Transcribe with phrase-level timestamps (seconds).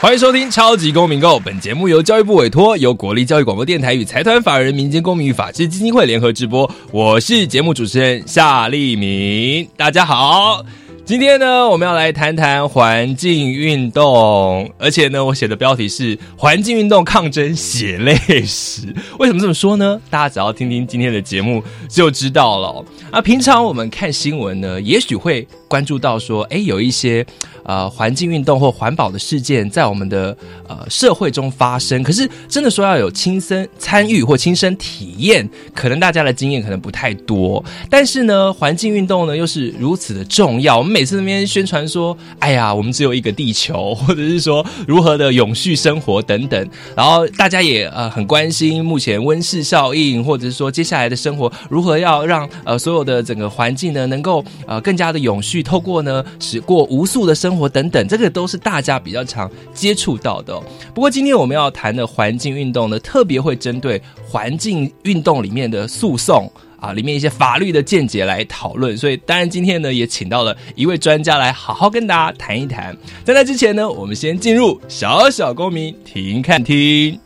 [0.00, 6.68] 欢迎收听《超级公民购》，本节目由教育部委托，由国立教育广播电台与财团法人民间公民与法治基金会联合直播。
[6.90, 10.64] 我是节目主持人夏立明，大家好。
[11.10, 18.14] 今天呢，我们要来谈谈环境运动，而且呢，我写的标题是“环境运动抗争血泪
[18.46, 18.94] 史”。
[19.18, 20.00] 为什么这么说呢？
[20.08, 22.84] 大家只要听听今天的节目就知道了。
[23.10, 27.26] 啊，平常我们看新闻呢，也许会关注到说，哎，有一些
[27.64, 30.36] 呃环境运动或环保的事件在我们的
[30.68, 32.04] 呃社会中发生。
[32.04, 37.64] 可是，真的说要有亲身参与或亲身体验，可能大家的经验可能不太多。
[37.90, 40.80] 但是呢，环境运动呢，又是如此的重要。
[40.80, 46.68] 每次那边宣传说，哎呀，我们只有一个地球， 或者是说如何的永续生活等等。
[46.96, 60.60] 然后大家也呃很关心目前温室效应，或者是说接下来的生活如何要让呃所有的整个环境呢能够呃更加的永续，透过呢使过无数的生活等等，这个都是大家比较常接触到的。
[60.94, 66.50] 不过今天我们要谈的环境运动呢，特别会针对环境运动里面的诉讼。
[66.80, 72.96] 啊，里面一些法律的见解来讨论，所以当然今天呢也请到了一位专家来好好跟大家谈一谈。
[73.24, 77.20] 在那之前呢，我们先进入小小公民听看听。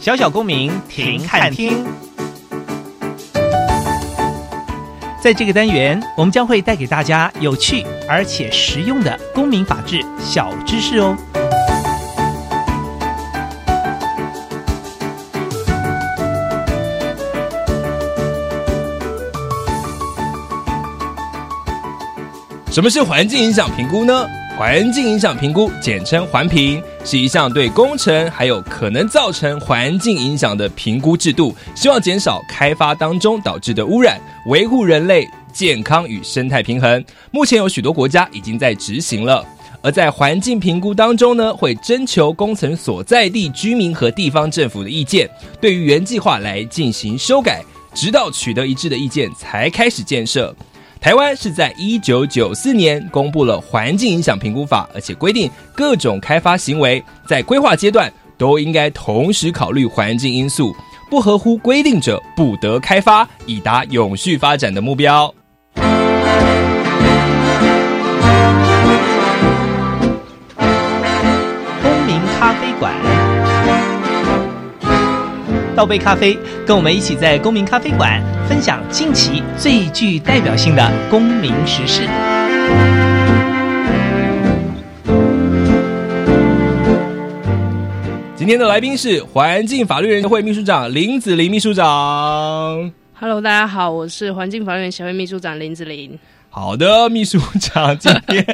[0.00, 1.82] 小小公民停看听，
[5.22, 11.16] 在这个单元，我们将会带给大家有趣而且实用的公民法治小知识哦。
[22.74, 24.28] 什么是环境影响评估呢？
[24.58, 37.04] 环境影响评估，简称环评，是一项对工程还有可能造成环境影响的评估制度，希望减少开发当中导致的污染，维护人类健康与生态平衡。
[37.30, 39.46] 目前有许多国家已经在执行了。
[39.80, 45.30] 而在环境评估当中呢，会征求工程所在地居民和地方政府的意见，
[45.60, 47.62] 对于原计划来进行修改，
[47.94, 50.52] 直到取得一致的意见才开始建设。
[51.04, 60.74] 台湾是在一九九四年公布了《环境影响评估法》，而且规定各种开发行为在规划阶段都应该同时考虑环境因素，
[61.10, 65.26] 不合乎规定者不得开发，以达永续发展的目标。
[65.74, 65.84] 公
[72.06, 72.94] 民咖啡馆，
[75.74, 82.02] 倒杯咖啡，跟我们一起在公民咖啡馆分享近期最具代表性的公民时事。
[88.36, 92.92] 今天的来宾是环境法律人协会秘书长林子林秘书长。
[93.18, 96.16] Hello，大家好，我是环境法律人协会秘书长林子琳。
[96.56, 98.46] 好的，秘书长，今天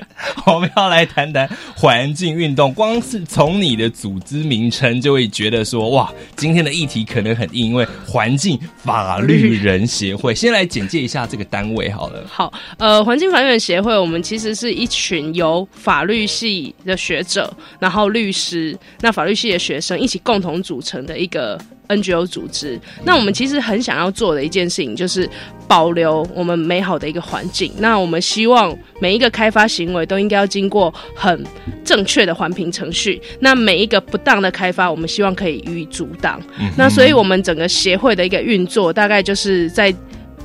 [0.47, 1.47] 我们要来谈谈
[1.77, 2.73] 环境运动。
[2.73, 10.35] 光是从你的组织名称就会觉得说，哇，今天的议题可能很硬，因为环境法律人协会。
[10.35, 12.25] 先来简介一下这个单位好了。
[12.27, 22.81] 好，呃，环境法律人协会，我们其实是一群由法律系的学者，然后律师，那法律系的学生一起共同组成的一个 NGO 组织。
[23.05, 25.29] 那我们其实很想要做的一件事情，就是
[25.69, 27.73] 保留我们美好的一个环境。
[27.79, 31.45] 那我们希望每一个开发行为都应该要经过很
[31.85, 33.21] 正确的环评程序。
[33.41, 36.41] 那每一个不当的开发，我们希望可以予以阻挡。
[36.77, 39.95] 那所以我们整个协会的一个运作，大概就是在。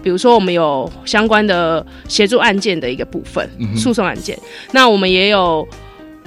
[0.04, 4.38] 比如说，我们有相关的协助案件的一个部分，诉讼案件。
[4.72, 5.68] 那我们也有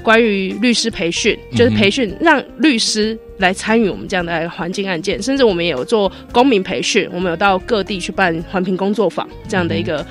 [0.03, 10.05] 关于律师培训，就是培训让律师来参与我们这样的环境案件，甚至我们也有做公民培训，我们有到各地去办环评工作坊这样的一个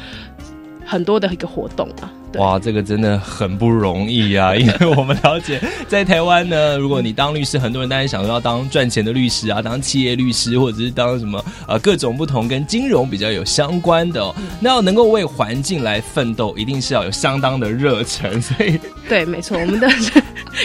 [0.85, 2.11] 很多的一个活动啊。
[2.31, 4.53] 对哇，这个真的很不容易啊！
[4.57, 14.35] 因为我们了解，在台湾呢，如果你当律师，很多人当然想说要当赚钱的律师啊，当企业律师，或者是当什么呃各种不同跟金融比较有相关的、哦。
[14.59, 18.41] 那要能够为环境来奋斗，一定是要有相当的热忱。
[18.41, 20.21] 所以，对，没错，我们都是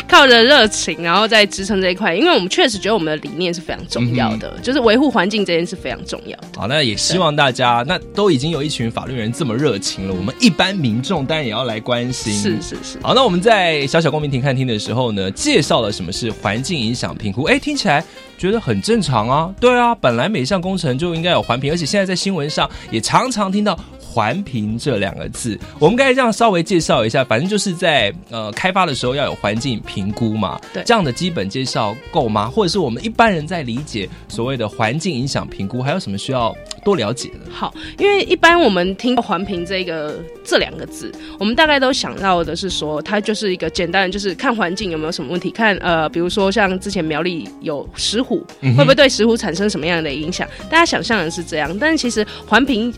[0.08, 6.48] 靠着热情，然后再支撑这一块，因为我们确实觉得我们的理念是非常重要的，就是维护环境这件事非常重要的。
[6.56, 12.32] 好，那也希望大家，那都已经有一群法律人这么热情了，我们一般民众当然也要要来关心。
[12.32, 12.98] 是是是。
[13.00, 17.44] 好，那我们在小小公民庭看厅的时候呢，介绍了什么是环境影响评估。
[17.44, 18.04] 哎，听起来
[18.36, 19.54] 觉得很正常啊。
[19.60, 23.78] 对啊，本来每项工程就应该有环评，而且现在在新闻上也常常听到。
[24.12, 32.46] 环评这两个字，我们刚才这样稍微介绍一下，反正就是在呃开发的时候要有环境评估嘛，对，这样的基本介绍够吗？
[32.46, 36.54] 或者是我们一般人在理解所谓的环境影响评估，还有什么需要
[36.84, 37.50] 多了解的？
[37.50, 50.46] 好，因为一般我们听环评这个这两个字，我们大概都想到的是说，它就是一个简单的，就是看环境有没有什么问题，看呃，比如说像之前苗栗有石虎，会不会对石虎产生什么样的影响？
[50.68, 52.92] 大家想象的是这样，但是其实环评。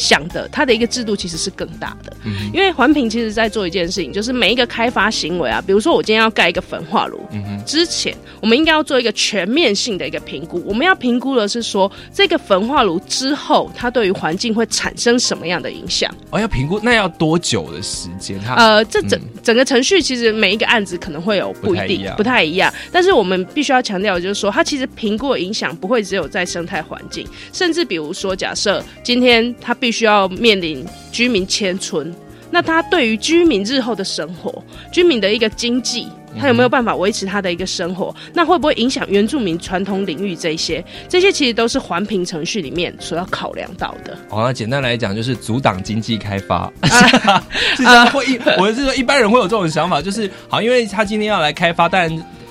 [0.00, 2.16] 想的，它的一个制度其实是更大的，
[2.54, 7.20] 因为环评其实在做一件事情，就是每一个开发行为啊，比如说我今天要盖一个焚化炉，
[7.66, 16.10] 之前我们应该要做一个全面性的一个评估，我们要评估的是说这个焚化炉之后它对于环境会产生什么样的影响。
[16.30, 18.40] 哦，要评估那要多久的时间？
[18.40, 29.74] 它呃，这整整个程序其实每一个案子可能会有不一定不太一样，但是我们必须要强调的就是说，它其实评估的影响不会只有在生态环境，甚至比如说假设今天它。
[29.80, 32.14] 必须要面临居民迁村，
[32.50, 36.08] 那他对于居民日后的生活、居民的一个经济，
[36.38, 38.14] 他有没有办法维持他的一个生活？
[38.32, 40.84] 那会不会影响原住民传统领域这些？
[41.08, 44.16] 这些其实都是环评程序里面所要考量到的。
[44.28, 46.72] 哦，那简单来讲就是阻挡经济开发。
[47.76, 52.10] 是会一，我是说一般人会有这种想法，就是好，因为他今天要来开发，但。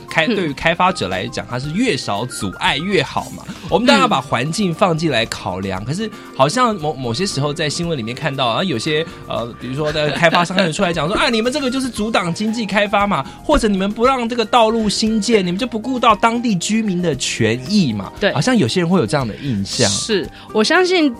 [0.09, 3.43] 开对于开发者来讲，它是越少阻碍越好嘛。
[3.69, 18.11] 我们当然要把环境放进来考量，可是好像某某些时候在新闻里面看到啊，有些呃，比如说的开发商开始出来讲说啊，你们这个就是阻挡经济开发嘛，或者你们不让这个道路新建，你们就不顾到当地居民的权益嘛。
[18.19, 19.87] 对，好像有些人会有这样的印象。
[19.89, 21.13] 是我相信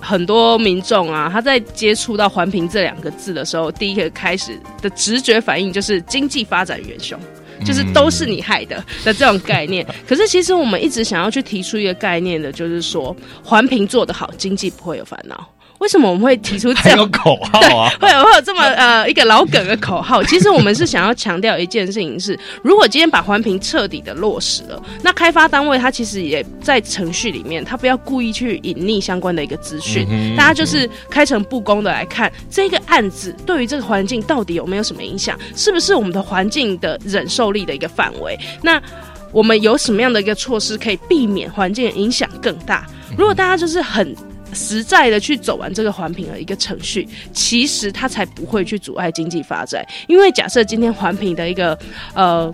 [0.00, 7.16] 很多民众啊，他在接触到环评这两个字的时候，第一个开始的直觉反应就是经济发展元凶。
[7.64, 15.48] 就是都是你害的的这种概念， 可是其实我们一直想要去提出一个概念的，就是说环评做得好，经济不会有烦恼。
[15.82, 17.90] 为什么我们会提出这样口号啊？
[18.00, 20.22] 会有会有这么呃一个老梗的口号？
[20.22, 30.06] 其实我们是想要强调一件事情是：如果今天把环评彻底的落实了，那开发单位他其实也在程序里面，他不要故意去隐匿相关的一个资讯，
[30.36, 38.38] 大家就是开诚布公的来看这个案子对于这个环境到底有没有什么影响，是不是我们的环境的忍受力的一个范围？
[38.62, 38.80] 那
[39.32, 42.86] 我们有什么样的一个措施可以避免环境影响更大？
[43.18, 44.14] 如果大家就是很。
[44.52, 49.84] 实在的去走完这个环评的一个程序，其实它才不会去阻碍经济发展。
[50.06, 51.78] 因为假设今天环评的一个
[52.14, 52.52] 呃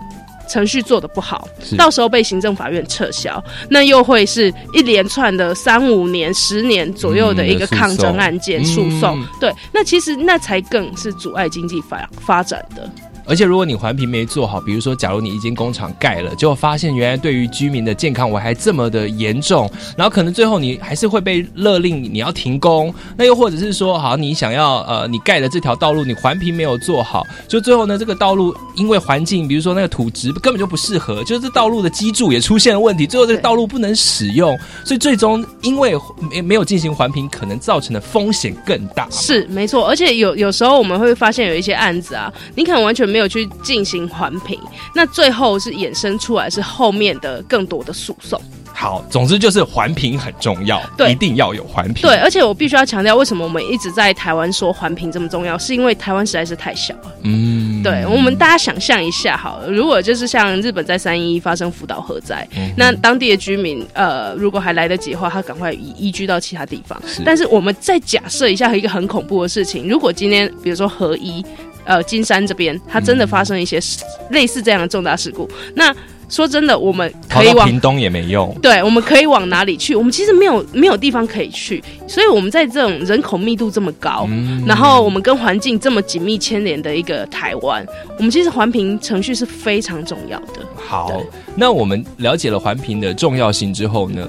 [0.48, 1.46] 程序做的不好，
[1.76, 9.22] 到时候被行政法院撤销，那又会是一连串的三五年、十年左右的一个抗争案件诉讼。
[9.38, 12.90] 对，那其实那才更是阻碍经济发发展的。
[13.28, 22.92] 而且，如果你环评没做好，比如说，假如你一间工厂盖了，结果发现原来对于居民的健康危害这么的严重，然后可能最后你还是会被勒令你要停工。
[23.19, 35.92] 那又或者是说，好，你想要呃，你盖的这条道路，你环评没有做好，就最后呢，这个道路因为环境，比如说那个土质根本就不适合，就是这道路的基柱也出现了问题，最后这个道路不能使用，所以最终因为
[36.31, 39.06] 没没有进行环评，可能造成的风险更大。
[39.10, 43.18] 是没错，而且有有时候我们会发现有一些案子啊，你可能完全没。
[43.19, 44.56] 没有去进行环评，
[44.94, 48.41] 那最后是衍生出来是后面的更多的诉讼。
[48.72, 52.03] 好，总之就是环评很重要，对，一定要有环评。
[52.03, 57.13] 对，而且我必须要强调，为什么我们一直在台湾说环评这么重要，是因为台湾实在是太小了。
[57.25, 62.46] 嗯，对，我们大家想象一下，好，如果就是像日本在三一发生福岛核灾，
[62.77, 67.03] 那当地的居民，呃，如果还来得及的话，他赶快移移居到其他地方。
[67.25, 71.44] 但是我们再假设一下一个很恐怖的事情，如果今天比如说核一。
[71.88, 73.80] 呃，金山这边，它真的发生一些
[74.28, 75.48] 类似这样的重大事故。
[75.74, 75.92] 那
[76.28, 78.54] 说真的，我们可以往屏东也没用。
[78.60, 79.94] 对，我们可以往哪里去？
[79.96, 81.82] 我们其实没有没有地方可以去。
[82.06, 84.28] 所以我们在这种人口密度这么高，
[84.66, 87.82] 然后我们跟环境这么紧密牵连的一个台湾，
[88.18, 90.60] 我们其实环评程序是非常重要的。
[90.76, 91.22] 好，
[91.56, 94.28] 那我们了解了环评的重要性之后呢，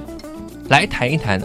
[0.70, 1.42] 来谈一谈。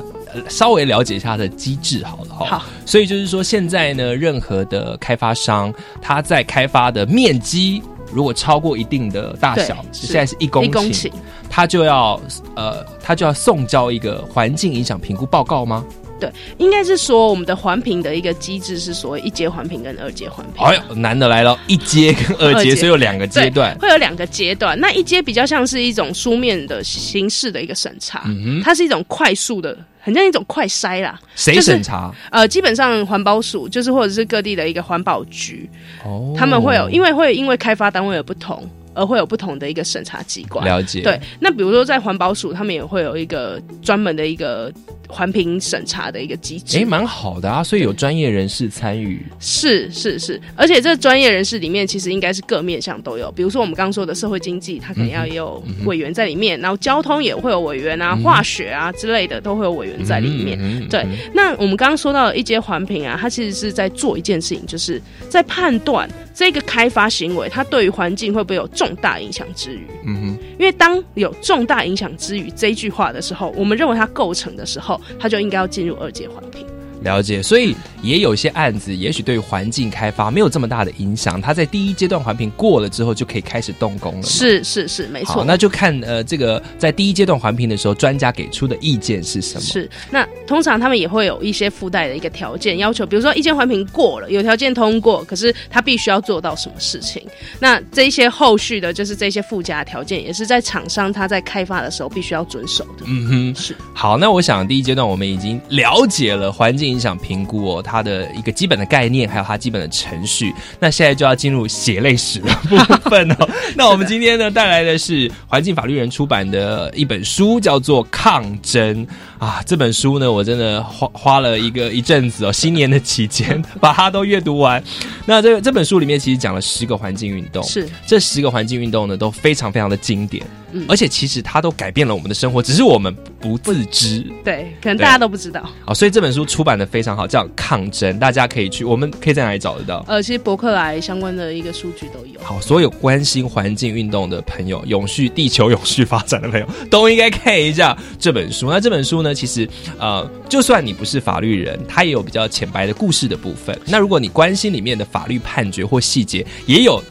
[0.48, 2.58] 稍微了解一下它的机制好了哈。
[2.58, 11.10] 好，所以就是说，现在呢，任何的开发商，他在开发的面积如果超过一定的大小，现在是一公顷，
[11.50, 12.20] 他就要
[12.54, 15.84] 呃，他就要送交一个环境影响评估报告吗？
[16.20, 20.64] 对，应该是说我们的环评的一个机制是所谓一阶环评跟二阶环评。
[20.64, 24.78] 哎呦，难的来了，一阶跟二阶，所以有两个阶段，会有两个阶段。
[24.78, 28.24] 那一阶比较像是一种书面的形式的一个审查，
[28.62, 29.76] 它是一种快速的。
[30.04, 31.18] 很像一种快筛啦。
[31.34, 32.14] 谁就是审查？
[32.30, 35.68] 呃，基本上环保署就是或者是各地的一个环保局，
[36.04, 38.62] 哦他们会有，因为会因为开发单位的不同，
[38.94, 40.64] 而会有不同的一个审查机关。
[40.64, 44.72] 了解，对，那比如说在环保署，他们也会有一个专门的一个
[45.08, 46.78] 环评审查的一个机制。
[46.78, 60.58] 哎，蛮好的啊，所以有专业人士参与，是是是，而且这专业人士里面其实应该是各面向都有，比如说我们刚刚说的社会经济，它可能要有委员在里面，然后交通也会有委员啊，化学啊之类的都会有委员在里面。
[60.60, 69.86] 嗯对，那我们刚刚说到的一阶环评啊，它其实是在做一件事情，就是在判断这个开发行为它对于环境会不会有重大影响之余。
[70.04, 76.66] 嗯哼，因为当有重大影响之余这一句话的时候，我们认为它构成的时候，它就应该要进入二阶环评。
[77.04, 84.22] 了解，所以也有一些案子，也许对于环境开发没有这么大的影响，它在第一阶段环评过了之后，就可以开始动工了。
[84.22, 85.44] 是是是，没，错。
[85.44, 89.60] 那就看呃，这个在第一阶段环评的时候，专家给出的意见是什么？
[89.60, 97.22] 是，那通常他们也会有一些附带的一个条件要求，比如说意见环评过了，有条件通过，可是他必须要做到什么事情？
[97.60, 103.04] 那这一些后续的，就是这些附加条件，也是在厂商他在开发的时候必须要遵守的。
[103.06, 110.54] 嗯哼，是好，那我想第一阶段我们已经了解了环境影响评估哦，它的一个基本的概念，还有它基本的程序。
[110.78, 113.48] 那现在就要进入血泪史的部分哦。
[113.76, 119.06] 那我们今天呢带来的是环境法律人出版的一本书，叫做《抗争》
[119.38, 119.60] 啊。
[119.66, 124.82] 这本书呢，我真的花花了一个一阵子哦，新年的期间把它都阅读完。
[125.26, 135.60] 那这这本书里面其实讲了十个环境运动，是，这十个环境运动呢都非常非常的经典，嗯而且其实它都改变了我们的生活，只是我们不自知对，可能大家都不知道。
[135.84, 135.94] 啊。
[135.94, 140.04] 所以这本书出版的非常好，叫《抗争》，大家可以去，我们可以在哪里找得到？
[140.08, 142.40] 呃，其实博客来相关的一个数据都有。
[142.42, 148.68] 好，所有关心环境运动的朋友，永续地球永续发展的朋友，都应该看一下这本书。
[148.70, 153.78] 那这本书呢，其实呃，就算你不是法律人，它也有比较浅白的故事的部分。
[153.86, 157.02] 那如果你关心里面的法律判决或细节，也有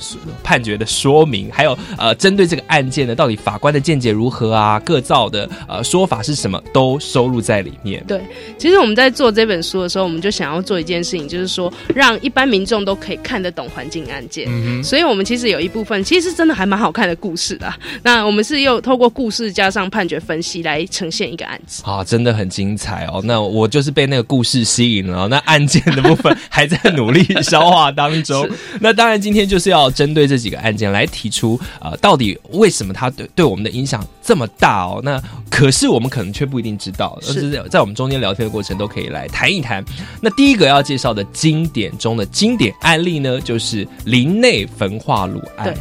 [0.44, 8.04] 判决的说明，还有呃，针对这个案件呢，到底法官的见解如何啊，各造的呃说法是什么，都收录在里面。
[8.08, 8.22] 对，
[8.58, 14.48] 其实我们在做这本书的时候，我们就想要做一件事情，就是说让一般民众都可以看得懂环境案件。
[14.50, 17.78] 嗯所以，我们其实有一部分其实是真的还蛮好看的故事的啊。
[18.02, 21.84] 那我们是又透过故事加上判决分析来呈现一个案子。
[21.86, 23.22] 啊，真的很精彩哦！
[23.24, 28.48] 那我就是被那个故事吸引了哦，那案件的部分还在努力消化当中。
[28.80, 35.02] 那当然，今天就是要针对这几个案件来提出，呃，到底为什么他对对我们的影响这么大哦？
[35.04, 39.84] 那可是我们可能却不一定知道，而是是在我们中间聊天的过程都可以来谈一谈。
[40.22, 45.74] 那第一个要介绍的经典中的经典案例呢，就是林内焚化炉案。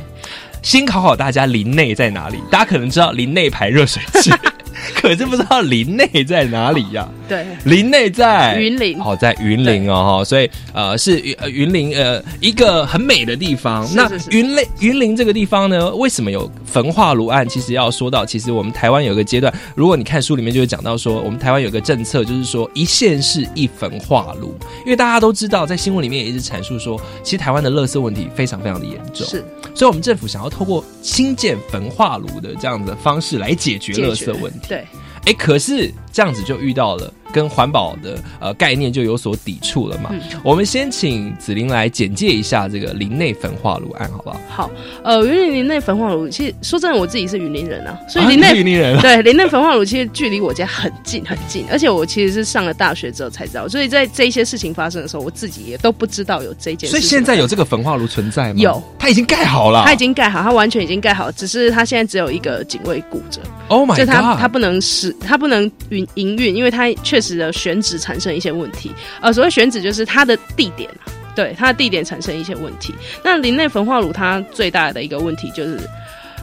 [0.62, 2.38] 先考考大家林内在哪里？
[2.50, 4.30] 大家可能知道林内排热水器，
[4.94, 8.56] 可是不知道林内在哪里呀、对，林内在。
[8.58, 9.00] 云林。
[9.00, 13.88] 好、在云林哦哈，所以呃是云呃云林呃一个很美的地方。
[13.94, 14.30] 那是是。
[14.30, 17.26] 是云林云林这个地方呢，为什么有焚化炉？
[17.26, 17.48] 案？
[17.48, 29.44] 其实要说到，其实我们台湾有一个阶段，如果你看书里面就会讲到说，我们台湾有一个政策，就是说一线市一焚化炉，因为大家都知道，在新闻里面也一直阐述说，其实台湾的垃圾问题非常非常的严重，是。
[29.74, 34.61] 所以我们政府想要透过新建焚化炉的这样子的方式来解决垃圾问题。
[34.68, 34.86] 对，
[35.26, 40.10] 哎，可是这样子就遇到了跟环保的呃概念就有所抵触了嘛。
[40.12, 44.40] 嗯我们先请子琳来简介一下这个林内焚化炉案，好不好？
[44.48, 44.70] 好，
[45.04, 56.90] 呃，云林林内焚化炉，其实说真的，我自己是云林人啊，所以林内、是云林人啊对林内焚化炉其实距离我家很近很近，而且我其实是上了大学之后才知道，所以在这一些事情发生的时候，我自己也都不知道有这件事情。
[56.90, 58.58] 所以现在有这个焚化炉存在吗？
[58.58, 59.84] 有，它已经盖好了。
[59.86, 64.04] 它已经盖好，它完全已经盖好，只是它现在只有一个警卫顾着，Oh my 就！
[64.04, 68.90] 它它不能使它不能营营运，因为它确实的选址产生一些问题。
[69.20, 72.92] 呃，所谓选址就是它的地点啊，对它的地点产生一些问题。
[73.24, 75.78] 那林内焚化炉它最大的一个问题就是。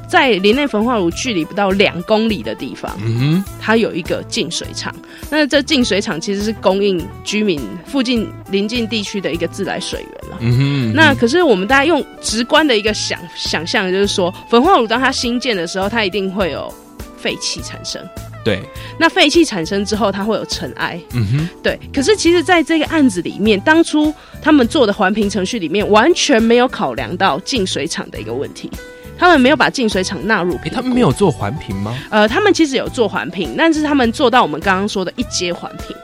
[0.08, 4.92] 在林内焚化炉距离不到两公里的地方，嗯它有一个净水厂。
[5.30, 10.38] 那这净水厂其实是供应居民附近邻近地区的一个自来水源了。
[10.40, 16.74] 哼，嗯哼，那可是我们大家用直观的一个想想象，就是说焚化炉当它新建的时候，它一定会有
[17.16, 18.02] 废气产生。
[18.50, 18.62] 对，
[18.98, 21.80] 那废气产生之后，它会有尘埃，嗯哼，对。
[21.94, 28.70] 可是其实，在这个案子里面，当初他们做的环评程序里面，完全没有考量到净水厂的一个问题，
[29.18, 31.96] 他们没有把净水厂纳入他们没有做环评吗？
[32.10, 35.96] 呃，他们其实有做环评，但是他们做到我们刚刚说的一阶环评。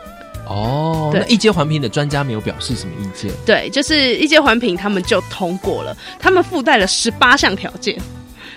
[0.47, 3.31] 哦，那一阶环评的专家没有表示什么意见。
[3.45, 7.99] 对，就是一阶环评，他们就通过了，他们附带了十八项条件。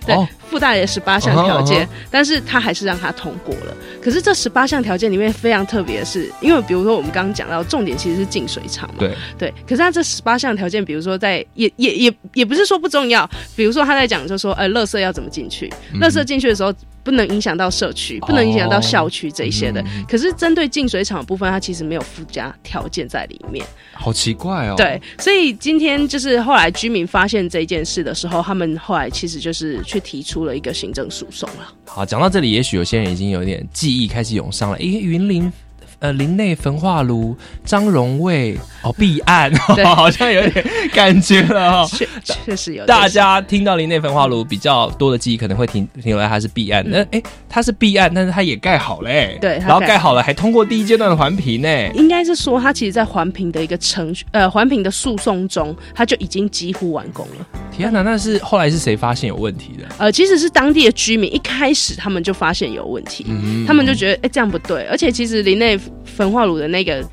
[0.05, 3.77] 对，哦附带了十八项条件，嗯但是他还是让他通过了。
[4.03, 9.55] 可是这十八项条件里面非常特别的是，因为比如说我们刚刚讲到，重点其实是净水厂嘛，对，对。
[9.67, 16.73] 可是他这十八项条件，比如说在也也也也不是说不重要，比如说他在讲就说，呃，垃圾要怎么进去，嗯垃圾进去的时候。
[17.05, 19.81] 不能影响到社区，不能影响到校区这一些的。
[19.81, 23.65] 嗯可是针对净水厂的部分，它其实没有附加条件在里面。
[23.95, 24.75] 好奇怪哦。
[24.77, 31.75] 对，所以今天就是后来居民发现这件事的时候，他们后来其实就是去提出出了一个行政诉讼了。
[31.85, 34.77] 好，讲到这里，也许有些人已经有点记忆开始涌上了。
[34.77, 35.53] 诶，云林。
[36.01, 40.65] 呃，林内焚化炉、张荣卫哦，弊案， 对好像有点
[40.95, 46.85] 感觉了哈、确确实有大家听到林内焚化炉比较多的记忆，可能会停停留在它是弊案。
[46.89, 57.47] 那、哎，它是弊案，但是它也盖好嘞、对然后盖盖好了，还通过第一阶段的环评呢、应该是说，它其实，在环评的一个程序，呃，环评的诉讼中，它就已经几乎完工了。
[57.73, 59.85] 天哪，那是后来是谁发现有问题的？
[59.99, 64.85] 呃，其实是当地的居民一开始他们就发现有问题，嗯他们就觉得，哎、这样不对。
[64.85, 67.05] 而且其实林内焚化炉的那个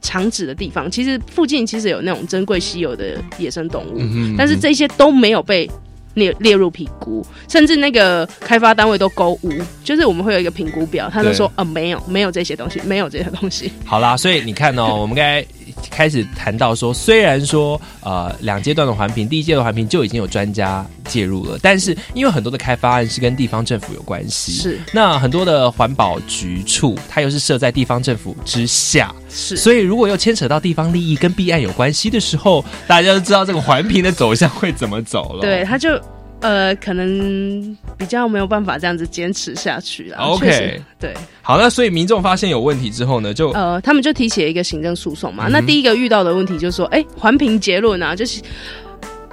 [0.00, 5.68] 厂址的地方，其实附近其实有那种珍贵稀有的野生动物，嗯但是这些都没有被。
[6.16, 9.52] 列列入评估，甚至那个开发单位都勾无，
[9.84, 13.70] 就是我们会有一个评估表，他就说呃没有没有这些东西，没有这些东西。
[13.84, 15.44] 好啦，所以你看哦，我们刚才
[15.90, 24.80] 开始谈到说，虽然说呃两阶段的环评，第一阶段环评就已经有专家介入了，但是因为很多的开发案是跟地方政府有关系，是。
[24.92, 35.40] 那很多的环保局处，它又是设在地方政府之下，是，所以如果又牵扯到地方利益跟弊案有关系的时候，大家就知道这个环评的走向会怎么走了。
[35.40, 36.00] 对，他就
[36.46, 40.18] 呃可能比较没有办法这样子坚持下去了。
[40.18, 41.12] OK 对，
[41.42, 45.48] 好，那所以民众发现有问题之后呢，就呃，他们就提起了一个行政诉讼嗯嘛。
[45.48, 48.40] 那第一个遇到的问题就是说，哎、环评结论啊，就是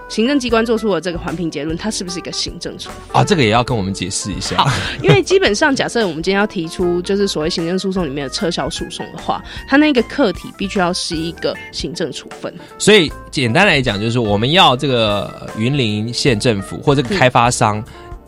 [0.09, 3.21] 行政机关做出了这个环评结论，它是不是一个行政处分？
[3.21, 4.65] 啊，这个也要跟我们解释一下。
[5.01, 12.53] 因为基本上，假设我们今天要提出就是所谓行政诉讼里面的撤销诉讼的话，它那个课题必须要是一个行政处分。
[12.77, 17.83] 所以简单来讲，就是我们要这个呃云林县政府或这个开发商。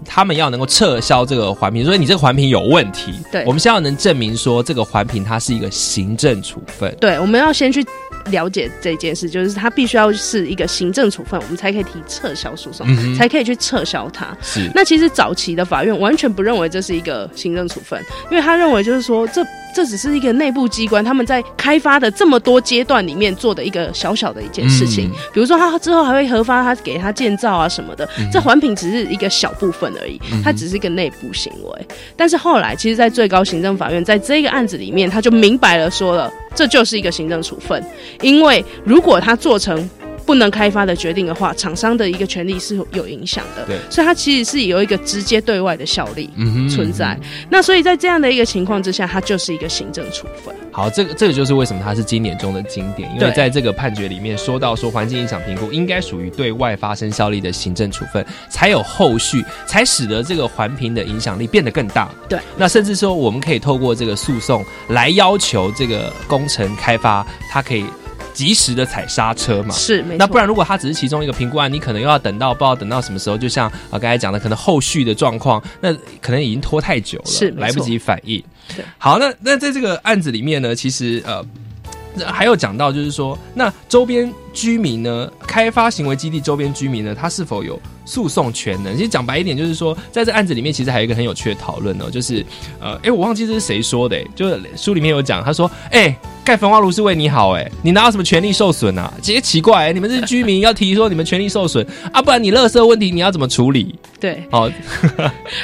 [0.08, 7.84] 他们要能够撤销这个环评，所以你这个环评有问题，对我们先要能证明说这个环评它是一个行政处分，对，我们要先去
[8.32, 14.36] 了解这件事，就是他必须要是一个行政处分，我们才可以提撤销诉讼，嗯才可以去撤销它。
[14.42, 25.10] 是那其实早期的法院完全不认为这是一个行政处分，因为他认为就是说这这只是一个内部机关他们在开发的这么多阶段里面做的一个小小的一件事情。
[25.10, 31.88] 嗯比如说他之后还会核发他给他建造啊什么的，这环评只是一个小部分而已，它只是一个内部行为。
[32.16, 37.84] 但是后来其实，在最高行政法院在这个案子里面，他就明白了说了，这就是一个行政处分，
[38.22, 39.90] 因为如果他做成。
[40.26, 47.18] 不能开发的决定的话，厂商的一个权利是有影响的，对所以它其实是有一个直接对外的效力嗯哼存在。
[47.50, 50.54] 那所以在这样的一个情况之下，它就是一个行政处分。
[50.72, 62.10] 好，这个这个就是为什么它是经典中的经典，因为在这个判决里面说到说环境影响评估应该属于对外发生效力的行政处分，才有后续，才使得这个环评的影响力变得更大。
[62.28, 67.86] 对，那甚至说我们可以透过这个诉讼来要求这个工程开发，它可以
[68.36, 69.74] 及时的踩刹车嘛。
[69.74, 70.18] 是没错。
[70.20, 78.44] 那不然，如果它只是其中一个评估案，你可能又要等到不知道等到什么时候，就像啊刚才讲的，可能后续的状况，那可能已经拖太久了，是来不及反应
[78.76, 78.86] 对。
[79.00, 81.44] 好，那那在这个案子里面呢，其实呃。
[82.28, 88.92] 还有讲到，就是说，那周边居民呢，开发行为基地周边居民呢，他是否有诉讼权呢？
[88.96, 92.46] 其实讲白一点，就是说，在这案子里面，其实还有一个很有趣的讨论哦，就是
[92.80, 99.12] 呃，哎，我忘记这是谁说的，诶就是书里面有讲，他说，哎，盖焚化炉是为你好，哎，你哪有什么权利受损啊？
[99.22, 103.96] 其实奇怪，诶你们是居民要提说你们权利受损啊，不然你垃圾问题你要怎么处理？
[104.20, 104.70] 对，好，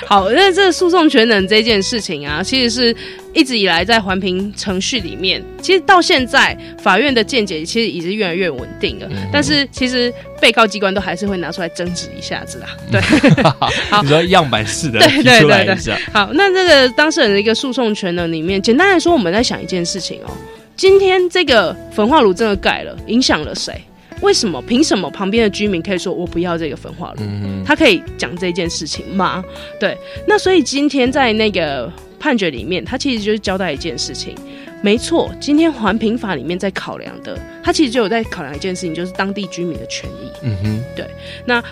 [0.06, 2.96] 好，那这诉讼权能这件事情啊，其实是
[3.34, 12.68] 一直以来在环评程序里面，其实到现在法院的见解其实已经越来越稳定了，但是其实被告机关都还是会拿出来争执一下子啦。
[12.92, 13.00] 对，
[13.90, 20.32] 好你说样板式的提对对对出来一下，好，那这个当事人的一个诉讼权呢里面，简单来说，我们在想一件事情哦，
[20.76, 23.74] 今天这个焚化炉真的改了，影响了谁？
[24.22, 24.62] 为什么？
[24.64, 27.24] 凭什么旁边的居民可以说我不要这个焚化炉？
[27.24, 29.44] 嗯他可以讲这件事情吗？
[29.80, 34.36] 对，那所以今天在那个判决里面，他其实就是交代一件事情。
[34.82, 40.32] 没错，今天环评法里面在考量的，它其实就有在考量一件事情，就是当地居民的权益。
[40.42, 41.08] 嗯哼，对
[41.46, 41.64] 那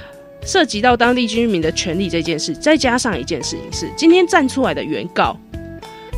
[0.45, 5.35] 涉及到当地居民的权利这件事，再加上一件事情是，今天站出来的原告，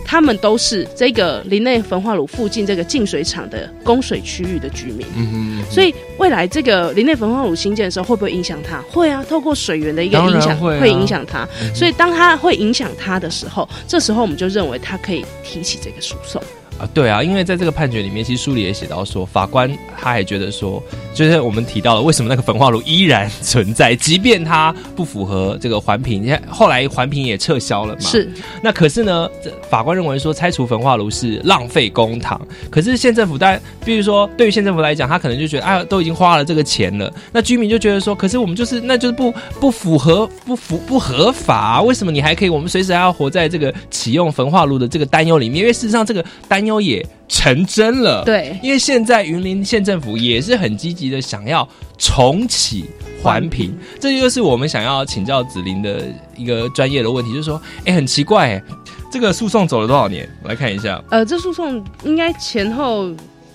[0.05, 5.07] 他们都是这个林内焚化炉附近这个净水厂的供水区域的居民。
[5.15, 8.81] 嗯哼，所以未来这个林内焚化炉新建的时候会不会影响它？
[8.91, 11.47] 会啊，透过水源的一个影响会啊影响它。
[11.73, 16.43] 所以当它会影响它的时候，这时候我们就认为它可以提起这个诉讼。
[16.81, 20.81] 啊，对啊，因为在这个判决里面，其实书里也写到说，法官他还觉得说，
[21.13, 27.99] 就是我们提到了为什么那个焚化炉依然 存在，即便它不符合这个环评，后来环评也撤销了嘛。
[27.99, 28.27] 是，
[28.63, 32.35] 那可是呢，这法官认为说拆除焚化炉是浪费公帑，
[32.71, 42.49] 可是县政府当然，比如说对于县政府来讲，他可能就觉得啊，都已经花了这个钱了，那居民就觉得说，可是我们就是那就是不不符合不符不合法、为什么你还可以？
[42.49, 48.23] 我们随时还要活在这个启用焚化炉的这个担忧里面，因为事实上这个担忧也成真了。
[48.23, 52.85] 对因为现在云林县政府也是很积极的想要重启
[53.21, 56.03] 环评，这就是我们想要请教子林的
[56.35, 58.63] 一个专业的问题，就是说，哎，很奇怪，哎，
[59.11, 60.27] 这个诉讼走了多少年？
[60.41, 63.11] 我来看一下，呃，这诉讼应该前后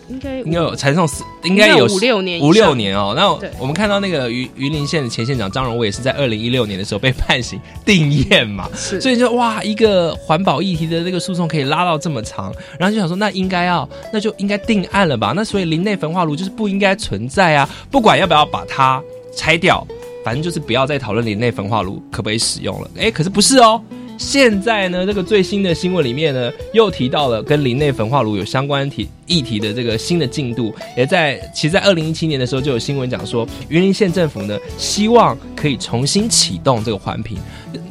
[0.09, 3.13] 应该应该有缠上四，应该有五六年五六年哦。
[3.17, 15.33] 那我们看到那个云云林县的前县长张荣伟也是在二零一六年的时候被判刑定验嘛，是所以就哇，一个环保议题的这个诉讼可以拉到这么长，然后就想说，那应该要，那就应该定案了吧？
[15.35, 19.03] 那所以林内焚化炉就是不应该存在啊，不管要不要把它
[19.35, 19.87] 拆掉，
[20.25, 22.91] 反正就是不要再讨论林内焚化炉可不可以使用了。
[22.99, 23.83] 哎，可是不是哦。
[24.19, 37.37] 现在呢，这个最新的新闻里面呢，又提到了跟林内焚化炉有相关题议题的这个新的进度，也在其实，在二零一七年的时候就有新闻讲说，云林县政府呢希望可以重新启动这个环评，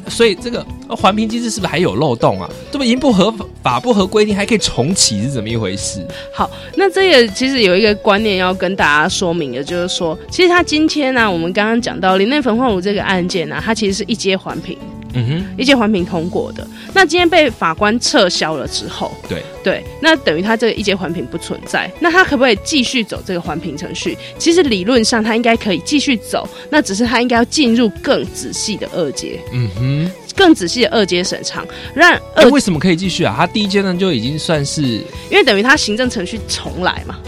[0.08, 2.50] 所以这个环评机制是不是还有漏洞啊？
[2.72, 6.04] 这不已经不合法、不合规定，还可以重启是怎么一回事？
[6.32, 14.76] 好，那这也其实有一个观念要跟大家说明的，就是说，其实他今天呢、我们刚刚讲到林内焚化炉这个案件呢、它其实是一阶环评，
[15.16, 16.66] 嗯哼，一阶环评通过的。
[16.94, 24.16] 那今天被法官撤销了之后，对对，那等于他这个一阶环评不存在，那他可不可以继续走这个环评程序？
[24.38, 33.34] 其实理论上他应该可以继续走，那只是他应该要进入更仔细的二阶，嗯哼，更仔细的二阶审查，让哎、二，为什么可以继续啊？
[33.36, 34.82] 他第一阶段就已经算是，
[35.30, 37.18] 因为等于他行政程序重来嘛。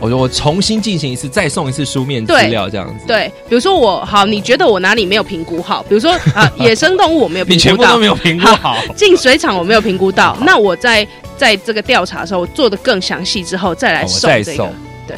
[0.00, 5.82] 我说我重新进行一次，再送一次书面资料，这样子。，对，比如说我好，你觉得我哪里没有评估好？
[5.84, 8.76] 比如说 啊，野生动物我没有评估到你全部都没，有评估好。
[8.94, 11.06] 进水厂我没有评估到，那我在
[11.36, 14.72] 在这个调查的时候我做的更详细之后再来送这个送。
[15.06, 15.16] 对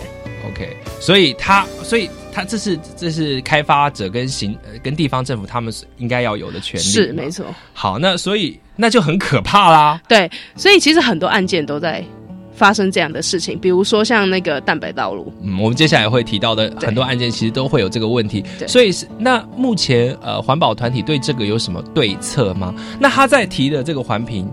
[0.49, 6.85] OK，所以他，所以他这是这是开发者跟行呃跟地方政府他们是应该要有的权利。
[6.85, 7.31] 是没。
[7.31, 10.01] 错，好，那所以那就很可怕啦。
[10.09, 12.03] 对，所以其实很多案件都在
[12.53, 18.45] 发生这样的事情，比如说像那个蛋白道路，嗯，我们接下来会提到的很多案件，其实都会有这个问题。
[18.59, 22.75] 对所以是那目前呃环保团体对这个有什么对策吗？
[22.99, 24.47] 那他在提的这个环评，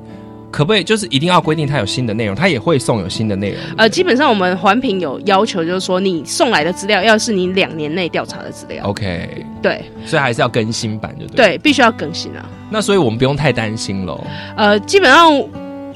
[0.52, 2.34] 可不可以就是一定要规定它有新的内容？
[2.34, 3.60] 它也会送有新的内容。
[3.78, 11.36] 呃，基本上我们环评有要求，就是说你送来的资料要是你两年内调查的资料，OK，对所以还是要更新版，就对。。
[11.36, 12.48] 对，必须要更新啊。
[12.70, 14.26] 那所以我们不用太担心喽。
[14.56, 15.32] 呃，基本上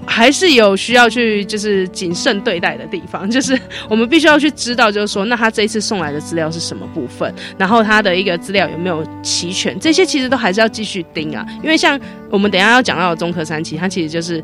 [0.05, 3.57] 还是有需要去就是谨慎对待的地方， 就是
[3.89, 11.45] 我们必须要去知道，就是说，那他这一次送来的资料是什么部分，然后他的一个资料有没有齐全，这些其实都还是要继续盯啊。
[11.63, 14.43] 因为像我们等一下要讲到的中科三期，他其实就是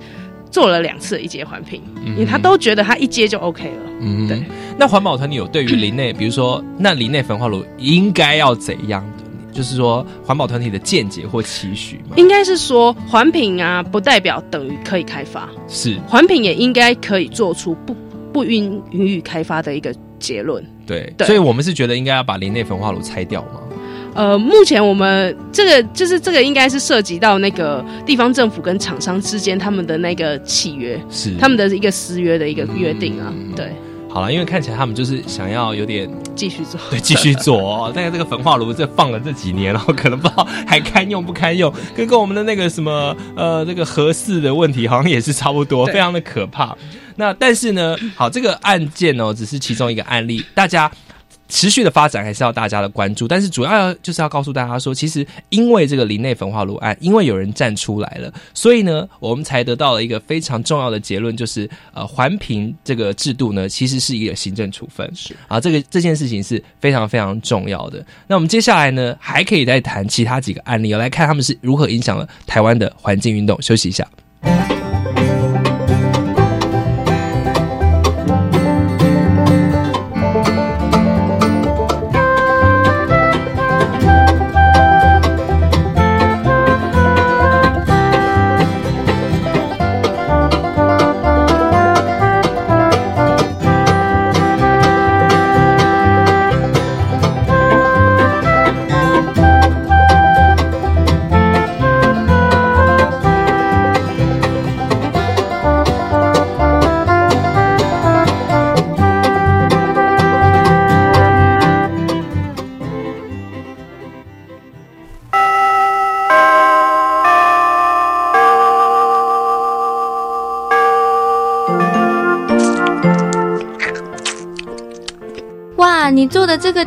[0.51, 3.91] 做了两次一阶环评，因为他都觉得他一阶就 OK 了。
[3.99, 4.43] 嗯，对。
[4.77, 9.16] 那环保团体有对于林内，比如说那林内焚化炉应该要怎样的？
[9.57, 12.13] 就是说环保团体的见解或期许吗？
[12.15, 17.95] 应该是说环评啊，不代表等于可以开发，是环评也应该可以做出不
[18.31, 20.63] 不允允许开发的一个结论。
[20.85, 23.61] 对，对所以我们是觉得应该要把林内焚化炉拆掉吗？
[24.13, 33.71] 呃，目前我们这个就是这个应该是涉及到那个地方政府跟厂商之间他们的那个契约，是他们的一个私约的一个约定啊，嗯对，
[34.17, 36.81] 好了，因为看起来他们就是想要有点继续做。
[36.89, 37.91] 对继续做哦。
[37.93, 46.75] 但是这个焚化炉这放了这几年，然后可能不知道还堪用不堪用，跟跟我们的那个什么呃这个核四的问题好像也是差不多，非常的可怕。
[47.17, 50.91] 那但是呢，好这个案件哦，只是其中一个案例，大家。
[51.47, 68.05] 持续的发展还是要大家的关注，但是主要就是要告诉大家说，其实因为这个林内焚化炉案，因为有人站出来了，所以呢，我们才得到了一个非常重要的结论，就是呃，环评这个制度呢，其实是一个行政处分，是啊，这个这件事情是非常非常重要的。
[68.27, 73.61] 那我们接下来呢，还可以再谈其他几个案例，来看他们是如何影响了台湾的环境运动。
[73.61, 74.07] 休息一下。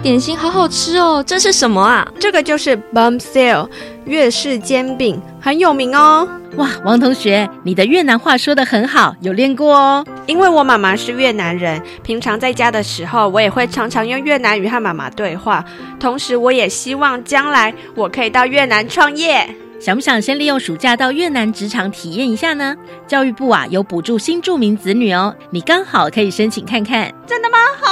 [0.02, 1.22] 点心好好吃哦！
[1.26, 2.08] 这是什么啊？
[2.18, 3.68] 这个就是 Bum Sale
[4.06, 6.26] 越式煎饼，很有名哦。
[6.56, 10.04] 哇，王同学，你的越南话说的很好，有练过哦。
[10.26, 15.62] 因为我妈妈是越南人，平常在家的时候，我也会常常用越南语和妈妈对话。
[15.98, 19.54] 同时，我也希望将来我可以到越南创业。
[19.78, 22.74] 想不想先利用暑假到越南职场体验一下呢？
[23.06, 27.12] 教育部啊有补助新住民子女哦，你刚好可以申请看看。
[27.26, 27.58] 真的吗？
[27.80, 27.89] 好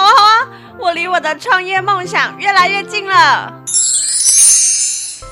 [0.88, 3.52] 我离我的创业梦想越来越近了。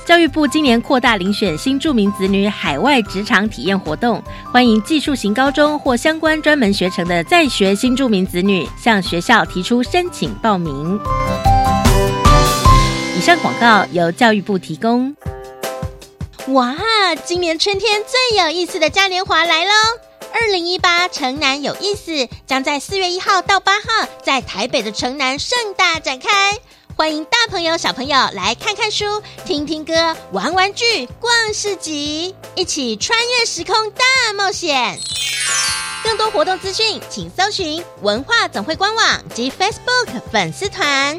[0.04, 11.00] 教育部今年扩大遴选新住民子女海外职场体验活动，欢迎技术型高中或相关专门学程的在学新住民子女向学校提出申请报名。
[13.16, 15.16] 以上广告由教育部提供。
[16.48, 16.76] 哇，
[17.24, 19.70] 今年春天最有意思的嘉年华来喽！
[20.38, 26.60] 二零一八城南有意思将在四月一号到八号在台北的城南盛大展开，
[26.94, 35.00] 欢迎大朋友小朋友来看看书、听听歌、玩玩具、逛市集，一起穿越时空大冒险。
[36.04, 41.18] 更多活动资讯，请搜寻文化总会官网及 Facebook 粉丝团。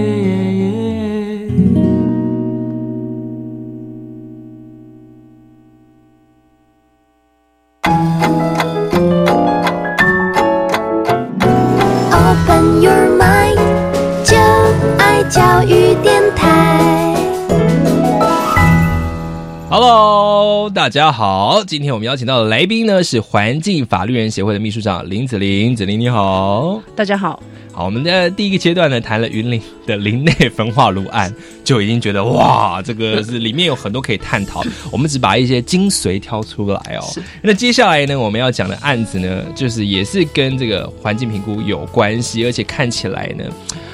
[20.73, 26.81] 大家好，今天我们邀请到的来宾呢是环境法律人协会的秘书长林子林，子林你好。
[26.95, 31.33] 大家好，好，我们的第一个阶段呢，谈了云林的林内焚化炉案，
[31.71, 34.61] 就已经觉得哇，这个是里面有很多可以探讨。
[34.91, 37.07] 我们只把一些精髓挑出来哦。
[37.41, 43.45] 那接下来呢，我们要讲的案子呢，就是也是跟这个环境评估有关系，而且看起来呢。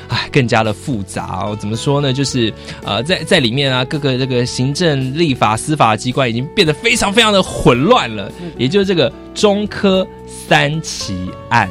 [0.09, 1.55] 唉，更加的复杂哦。
[1.59, 2.11] 怎么说呢？
[2.11, 2.51] 就是
[2.83, 8.31] 呃，在在里面啊，各个这个行政、立法、司法机关已经变得非常非常的混乱了。
[8.57, 11.69] 也就是这个中科三期案。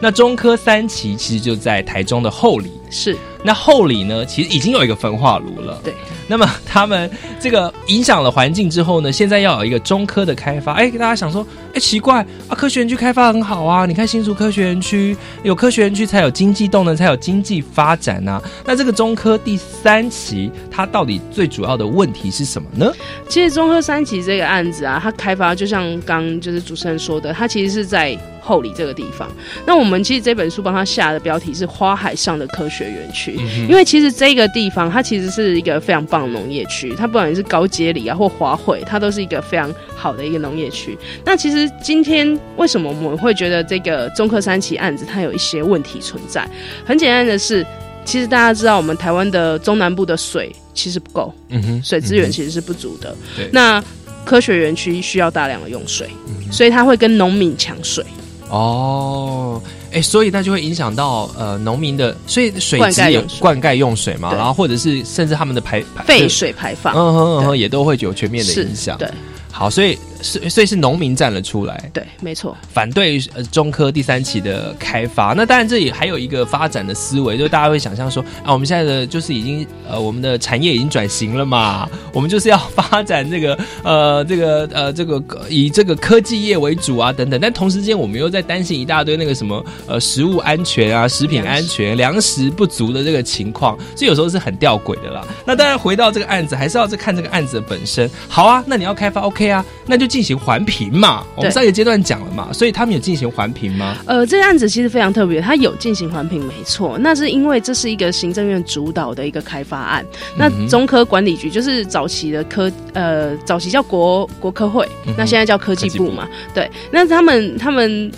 [0.00, 5.80] 那中科三期其实就在台中的后里，是那后里呢，其实已经有一个焚化炉了。
[5.82, 5.92] 对。
[6.28, 10.72] 那么他们这个影响了环境之后呢，现在要有一个中科的开发。
[10.72, 18.40] 哎，大家想说，哎，奇怪啊，科学园区开发很好啊，你看新竹科学园区有科学园区才有经济动能，才有经济发展啊。
[18.64, 22.90] 那这个中科第三期，它到底最主要的问题是什么呢？
[23.28, 29.28] 其实中科三期这个案子啊，它开发就像刚就是主持人说的，它其实是在后里这个地方。
[29.66, 33.31] 那我们其实这本书帮他下的标题是“花海上的科学园区”，
[33.68, 40.96] 因为其实这个地方它其实是一个非常棒的农业区，它不管是高街里啊或华汇，它都是一个非常好的一个农业区。
[41.24, 46.48] 那其实今天为什么我们会觉得这个中科三期案子它有一些问题存在？
[46.84, 47.64] 很简单的是，
[48.04, 53.14] 其实大家知道我们台湾的中南部的水其实不够，嗯哼水资源其实是不足的。
[53.36, 53.82] 对那
[54.24, 56.08] 科学园区需要大量的用水，
[56.50, 58.04] 所以它会跟农民抢水。
[58.52, 59.62] 哦，
[59.92, 63.00] 哎，所以那就会影响到呃农民的，所以水灌质
[63.40, 68.98] 灌溉用水嘛，然后或者是甚至他们的排排废水排放，嗯哼嗯哼，也都会有全面的影响。
[68.98, 69.08] 对。
[69.50, 72.56] 好，所以是所以是农民站了出来，对，没错。
[72.72, 75.34] 反对呃中科第三期的开发。
[75.36, 87.40] 那当然这里还有一个发展的思维，就是大家会想象说啊，我们现在的就是已经呃我们的产业已经转型了嘛，我们就是要发展这个 呃这个呃这个以这个科技业为主啊等等。
[87.40, 95.26] 但同时间我们又在担心一大堆那个什么呃食物安全啊、食品安全、粮食不足的这个情况，所以有时候是很吊诡的啦。
[95.44, 98.08] 那当然回到这个案子，还是要再看这个案子的本身。
[98.28, 101.24] 好啊，那你要开发 OK 啊，那就进行环评嘛。
[101.34, 103.96] 我们对上一个阶段讲了嘛，所以他们有进行环评吗？
[104.04, 106.98] 呃，这个案子其实非常特别，它有进行环评，没错。
[106.98, 110.04] 那是因为这是一个行政院主导的一个开发案。
[110.36, 116.28] 那中科管理局就是早期的科，呃，早期叫国国科会，那现在叫科技部嘛。
[116.52, 118.12] 对，那他们他们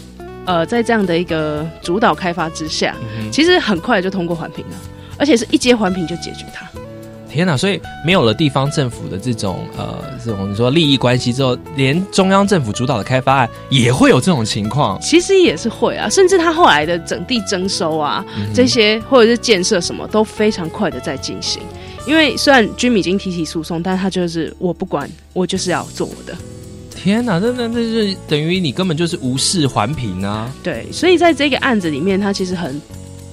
[0.46, 4.76] 呃，在这样的一个主导开发之下，嗯其实很快就通过环评了，
[5.16, 6.66] 而且是一接环评就解决它。
[7.34, 7.56] 天哪！
[7.56, 15.00] 所以没有了地方政府的这种呃这种你说利益关系之后，连中央政府主导的开发案也会有这种情况。
[15.00, 21.60] 其实也是会啊，甚至他后来的整地征收啊，嗯这些或者是建设什么都非常快的在进行，
[22.06, 26.36] 因为虽然居民已经提起诉讼，但他就是我不管，我就是要做我的。
[26.94, 30.48] 天哪，那那那是等于你根本就是无视环评啊！
[30.62, 32.80] 对，所以在这个案子里面，他其实很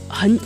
[0.09, 0.39] 很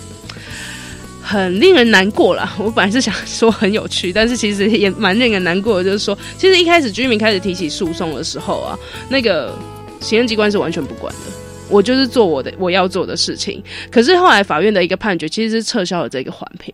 [1.25, 2.47] 很令人难过了。
[2.61, 8.77] 我本来是想说很有趣，但是其实也蛮令人难过的，就是说，其实一开始居民开始提起诉讼的时候啊，
[9.09, 9.51] 那个
[9.99, 11.31] 行政机关是完全不管的。
[11.67, 16.71] 我就是做我的我要做的事情，可是后来法院的一个判决其实是撤销了这个环评。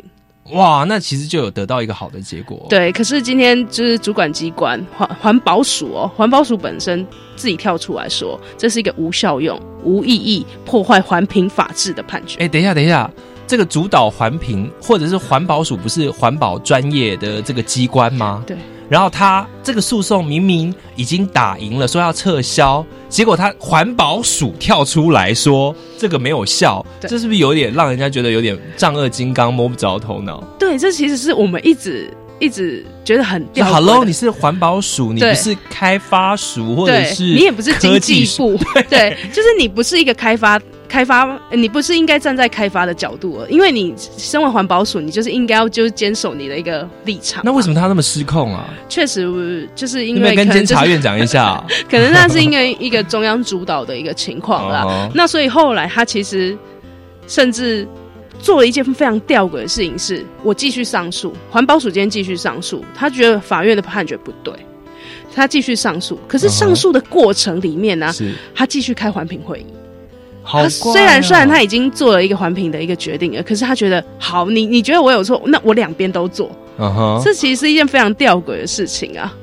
[0.51, 2.65] 哇，那其实就有得到一个好的结果。
[2.69, 12.37] 对，可是今天就是主管机关环环保署哦，环保署本身自己跳出来说，这是一个无效用、无意义、破坏环评法治的判决。
[12.41, 13.09] 哎，等一下，等一下，
[13.47, 18.43] 这个主导环评或者是环保署不是环保专业的这个机关吗？
[18.47, 18.57] 对。
[18.89, 30.43] 然后他这个诉讼明明已经打赢了，说要撤销，结果他环保署跳出来说这个没有效，这是不是有点让人家觉得有点丈二金刚摸不着头脑？
[30.59, 33.47] 对，这其实是我们一直一直觉得很。
[33.55, 40.59] Hello，你是环保署，你不是开发署，或者是你也不是经济部， 对，就是你不是一个开发。
[40.91, 47.41] 开发，你不是应该站在开发的角度，因为你身为环保署，你就是应该要就是坚守你的一个立场。
[47.45, 48.67] 那为什么他那么失控啊？
[48.89, 55.09] 确实，就是因为跟监察院讲一下， 可能那是因为一个中央主导的一个情况啦。
[55.15, 56.57] 那所以后来他其实
[57.25, 57.87] 甚至
[58.41, 64.53] 做了一件非常吊诡的事情，是我继续上诉，环保署今天继续上诉，他觉得法院的判决不对，
[65.33, 66.19] 他继续上诉。
[66.27, 68.13] 可是上诉的过程里面呢，
[68.53, 69.65] 他继续开环评会议。
[70.51, 76.49] 他虽然虽然他已经做了一个环评的一个决定了，可是他觉得好，你你觉得我有错，那我两边都做，
[77.23, 79.33] 这其实是一件非常吊诡的事情啊。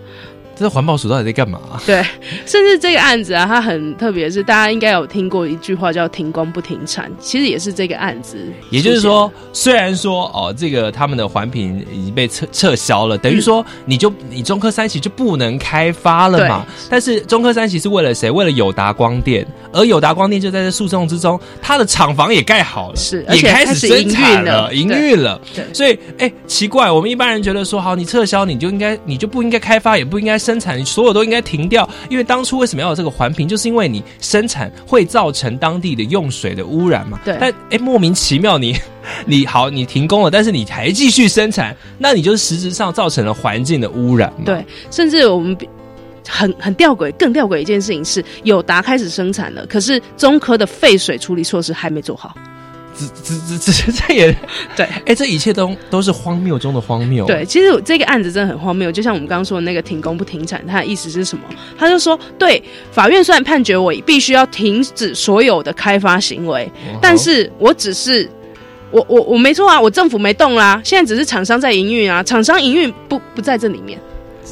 [0.59, 1.61] 这环保署到底在干嘛？
[1.87, 2.03] 对，
[2.44, 8.37] 甚至这个案子啊，它很特别，是大家应该有听过一句话叫“停工不停产”，其实也是这个案子。
[8.71, 16.66] 也就是说，虽然说哦，这个他们的环评已经被撤撤销了，等于说你就你中科三期就不能开发了嘛？
[16.90, 18.29] 但是中科三期是为了谁？
[18.31, 25.40] 为了友达光电，而友达光电就在这诉讼之中，它的厂房也盖好了，是也开始生产了，营运了。
[25.55, 30.38] 对，所以哎，奇怪，我们一般人觉得说，好，你撤销，你就应该，你就不应该开发，也不应该。
[30.49, 37.21] 生产所有都应该停掉，因为当初为什么要有这个环评，就是因为你生产会造成当地的用水的污染嘛。
[37.23, 37.37] 对。
[37.39, 38.75] 但哎，莫名其妙，你
[39.27, 44.33] 你好，你停工了，但是你还继续生产， 那你就是实质上造成了环境的污染。
[44.43, 44.65] 对。
[44.91, 45.55] 甚至我们
[46.27, 52.35] 很很吊诡，更吊诡一件事情是，友达开始生产了，可是中科的废水处理措施还没做好。
[52.99, 54.37] 这这这这这也
[54.75, 57.25] 对，哎，这一切都都是荒谬中的荒谬。
[57.27, 61.45] 对，其实这个案子真的很荒谬，就像我们刚刚说的那个停工不停产，它的意思是什么？
[61.79, 68.29] 他就说，对，法院虽然判决我必须要停止所有的开发行为，但是我只是，
[68.91, 73.99] 我我我没错啊，我政府没动啦，现在只是厂商在营运啊，厂商营运不不在这里面。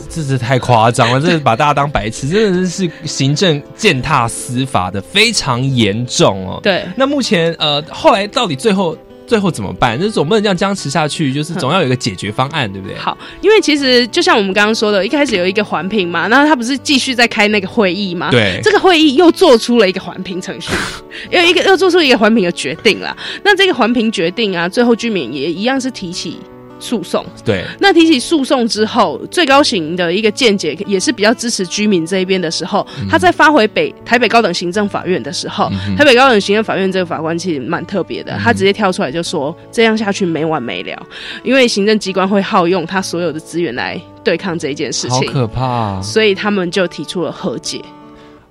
[0.09, 6.61] 这是太夸张了，这是把大家当白痴，真的是行政践踏司法的非常严重哦。
[6.63, 9.99] 对，那目前呃，后来到底最后最后怎么办？
[9.99, 12.97] 就是总不能这样僵持下去，就是总要有一个解决方案，对不对？
[12.97, 18.31] 好，因为其实就像我们刚刚说的，一开始有一个环评嘛，然后他不是继续在开那个会议嘛？
[18.31, 20.71] 对，这个会议又做出了一个环评程序，
[21.31, 23.17] 又一个又做出一个环评的决定了。
[23.43, 26.39] 那这个环评决定啊，最后居民也一样是提起。
[26.79, 27.25] 诉讼。
[27.45, 41.07] 对，那提起诉讼之后，最高刑的一个见解也是比较支持居民这一边的时候，他在发回北台北高等行政法院的时候，台北高等行政法院这个法官其实蛮特别的，他直接跳出来就说这样下去没完没了，
[41.43, 47.81] 因为行政机关会耗用他所有的资源来对抗这一件事情，好可怕，所以他们就提出了和解。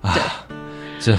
[0.02, 0.22] 对，
[1.00, 1.18] 这。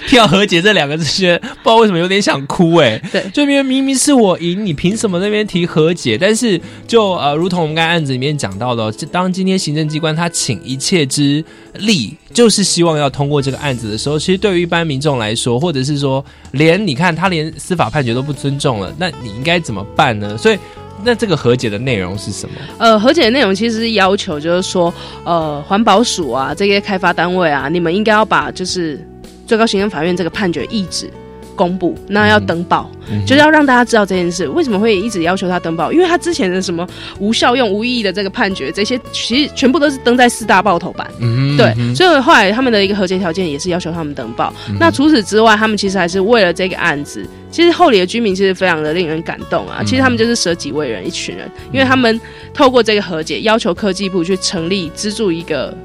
[0.08, 3.00] 听到和解这两个字，不知道为什么有点想哭哎。
[3.12, 6.16] 对，就因为明明是我赢，你凭什么那边提和解？
[6.18, 11.44] 但是就呃，如同我们刚才案子里面讲到的，当今天行政机关他请一切之
[11.74, 20.36] 力，就是希望要通过这个案子的时候，其实对于一般民众来说，或者是说连你看他连司法判决都不尊重了，那你应该怎么办呢？
[20.38, 20.58] 所以，
[21.04, 22.54] 那这个和解的内容是什么？
[22.78, 24.92] 呃，和解的内容其实是要求，就是说，
[25.24, 29.06] 呃，环保署啊，这些开发单位啊，你们应该要把就是。
[29.50, 31.10] 最高行政法院这个判决一直
[31.56, 32.88] 公布，那要登报，
[33.26, 34.46] 就是要让大家知道这件事。
[34.48, 35.92] 为什么会一直要求他登报？
[35.92, 36.86] 因为他之前的什么
[37.18, 41.10] 无效用、无意义的这个判决，这些其实全部都是登在四大报头版。
[41.18, 44.54] 嗯对，所以后来他们的一个和解条件也是要求他们登报。
[44.78, 49.82] 那除此之外，他们其实还是为了这个案子，其实后里的居民其实非常的令人感动啊。
[49.84, 52.18] 其实他们就是舍己为人一群人，因为他们
[52.54, 55.76] 透过这个和解，要求科技部去成立资助一个。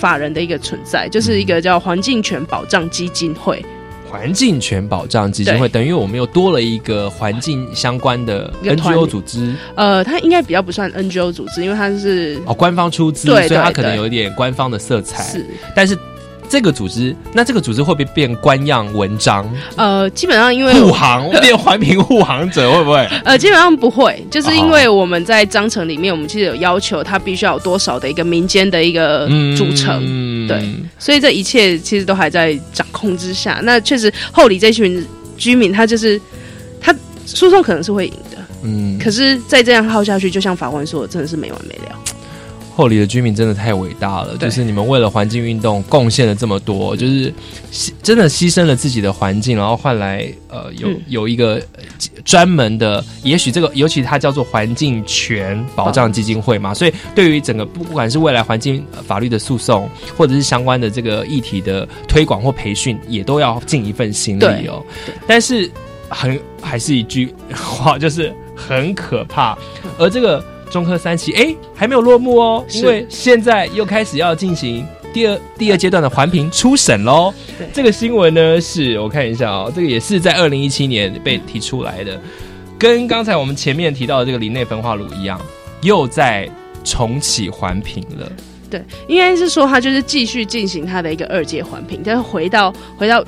[0.00, 3.62] 法人的一个存在，就是一个叫环境权保障基金会。
[4.08, 15.22] 环境权保障基金会，等于我们又多了一个环境相关的 NGO 组织呃，它应该比较不算 NGO 组织，因为它是哦，官方出资，所以它可能有一点官方的色彩。
[15.22, 15.46] 是
[15.76, 15.96] 但是
[16.50, 23.08] 这个组织，那这个组织会不会变官样文章呃，基本上因为护航， 变环评护航者会不会？
[23.24, 30.60] 呃，基本上不会，就是因为我们在章程里面，我们其实有要求，它必须要有多少的一个民间的一个组成，嗯对，
[30.98, 33.60] 所以这一切其实都还在掌控之下。
[33.62, 35.06] 那确实，后里这群
[35.38, 36.20] 居民，他就是
[36.80, 36.92] 他
[37.24, 41.96] 诉讼可能是会赢的，嗯，可是再这样耗下去，就像法官说的，真的是没完没了。
[42.74, 47.32] 后里的居民真的太伟大了，就是你们为了环境运动贡献了这么多，就是
[47.72, 51.00] 牺真的牺牲了自己的环境，然后换来呃有、嗯。
[51.08, 51.82] 有一个呃
[52.24, 64.82] 专门的，也许这个尤其它叫做环境权保障基金会嘛，所以对于整个不不管是未来环境呃法律的诉讼，或者是相关的这个议题的推广或培训，也都要尽一份心力哦。
[65.26, 65.70] 但是
[66.08, 69.58] 很还是一句话，就是很可怕，
[69.98, 70.42] 而这个。
[70.70, 77.66] 中科三期哎还没有落幕哦，因为现在又开始要进行第二第二阶段的环评初审喽对。
[77.72, 82.18] 这个新闻呢，是我看一下哦，这个也是在二零一七年被提出来的，
[82.78, 85.40] 跟刚才我们前面提到的这个林内焚化炉一样，
[85.82, 86.48] 又在
[86.84, 88.30] 重启环评了。
[88.70, 93.24] 对，应该是说它就是继续进行它的一个二阶环评，但是回到回到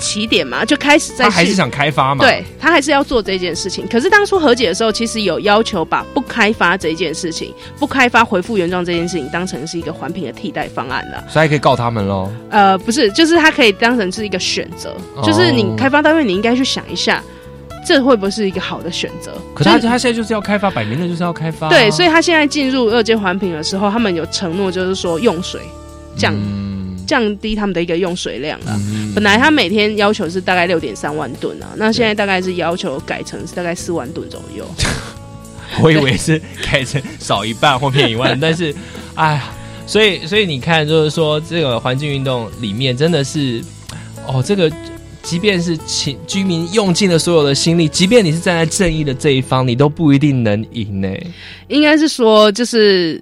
[0.00, 2.24] 起点嘛，就开始在他还是想开发嘛？
[2.24, 3.86] 对他还是要做这件事情。
[3.86, 11.22] 可是当初和解的时候，其实有要求把不开发这件事情、不开发回复原状这件事情当成是一个环评的替代方案了。
[11.28, 12.28] 所以还可以告他们喽。
[12.50, 17.22] 呃，不是，就是他可以当成是一个选择，哦就是你开发单位你应该去想一下，
[17.86, 19.32] 这会不会是一个好的选择？
[19.54, 25.60] 可他他现在就是要开发，摆明了就是要开发啊、对，所以他现在进入二阶环评的时候，他们有承诺，就是说用水
[26.16, 26.69] 降、嗯
[27.10, 28.78] 降低他们的一个用水量了。
[28.78, 34.64] 嗯本来他每天要求是大概六点三万吨啊，那现在大概是要求改成是大概四万吨左右。
[35.82, 38.72] 我以为是改成少一半或变一万， 但是，
[39.14, 39.52] 哎呀，
[39.86, 43.60] 所以所以你看，就是说这个环境运动里面真的是，
[44.26, 44.70] 哦，这个
[45.22, 51.08] 即便是请居民用尽了所有的心力，即便你是站在正义的这一方，你都不一定能赢呢。
[51.68, 53.20] 应该是说，就是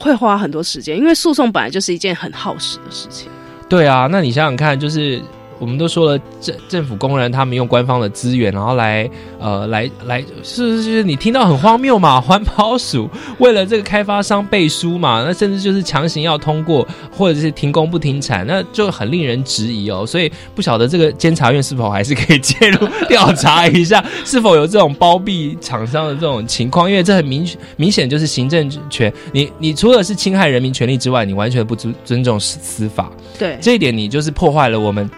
[0.00, 3.28] 会花很多时间，因为诉讼本来就是一件很耗时的事情。
[3.68, 5.22] 对啊，那你想想看，就是
[5.58, 12.20] 我们都说了，政政府工人他们用官方的资源，然后来呃来来，是是是，你听到很荒谬嘛？
[12.20, 20.04] 环保署为了这个开发商背书嘛，那甚至就是强行要通过，或者是停工不停产，那就很令人质疑哦。
[20.06, 26.88] 所以不晓得这个监察院是否还是可以介入调查一下，是否有这种包庇厂商的这种情况？
[26.88, 33.10] 因为这很明明显就是行政权，你你除了是侵害人民权利之外，你完全不尊尊重司司法。
[33.38, 35.08] 对这一点你就是破坏了我们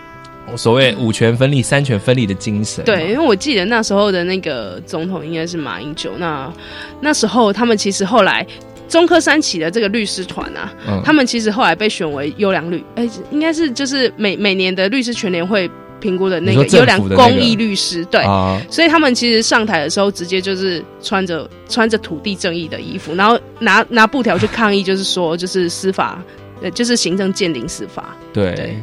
[0.57, 2.84] 所谓五权分立、三权分立的精神。
[2.84, 6.53] 对，因为我记得那时候的那个总统应该是马英九，那
[7.01, 8.46] 那时候他们其实后来。
[8.88, 15.70] 中科三起的这个律师团啊，嗯他们其实后来被选为优良律，哎、应该是就是每每年的律师全联会
[16.01, 26.20] 评估的那个优良公益律师，对，啊，所以他们其实上台的时候，直接就是穿着穿着土地正义的衣服，然后拿拿布条去抗议，就是说就是司法，
[26.61, 28.16] 呃，就是行政鉴定司法。
[28.32, 28.57] 对。
[28.57, 28.76] 对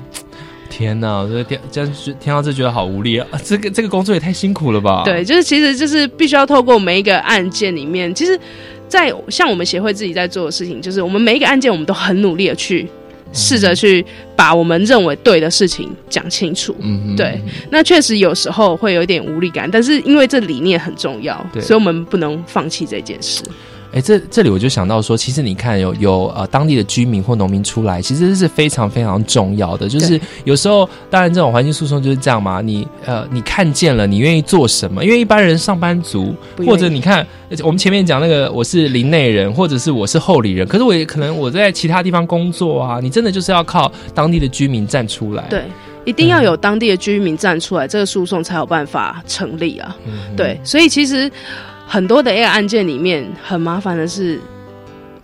[0.77, 3.27] 天哪，我这听这样是听到这觉得好无力啊！
[3.43, 5.01] 这个这个工作也太辛苦了吧？
[5.03, 8.39] 对，就是其实就是必须要透过每一个案件里面，其实，
[8.87, 12.87] 在像我们协会自己在做的事情，就是我们每一个案件，我们都很努力的去
[13.33, 14.05] 试着去
[14.35, 16.75] 把我们认为对的事情讲清楚。
[16.79, 23.41] 嗯哼，对那确实有时候会有一点无力感，但是因为这理念很重要，所以我们不能放弃这件事。
[23.97, 29.89] 哎，这这里我就想到说，其实你看有有呃当地的居民或农民出来，其实是非常非常重要的。
[29.89, 35.03] 就是有时候，当然这种环境诉讼就是这样嘛，你呃你看见了，你愿意做什么？
[35.03, 37.25] 因为一般人上班族或者你看
[37.63, 45.43] 我们前面讲那个我是林内人，或者是我是后里人，可是我也可能我在其他地方工作啊，你真的就是要靠当地的居民站出来。
[45.49, 45.63] 对，
[46.05, 49.97] 一定要有当地的居民站出来，这个诉讼才有办法成立啊。
[50.05, 51.31] 嗯，对，所以其实
[51.87, 54.39] 很多的 A 案件里面，很麻烦的是，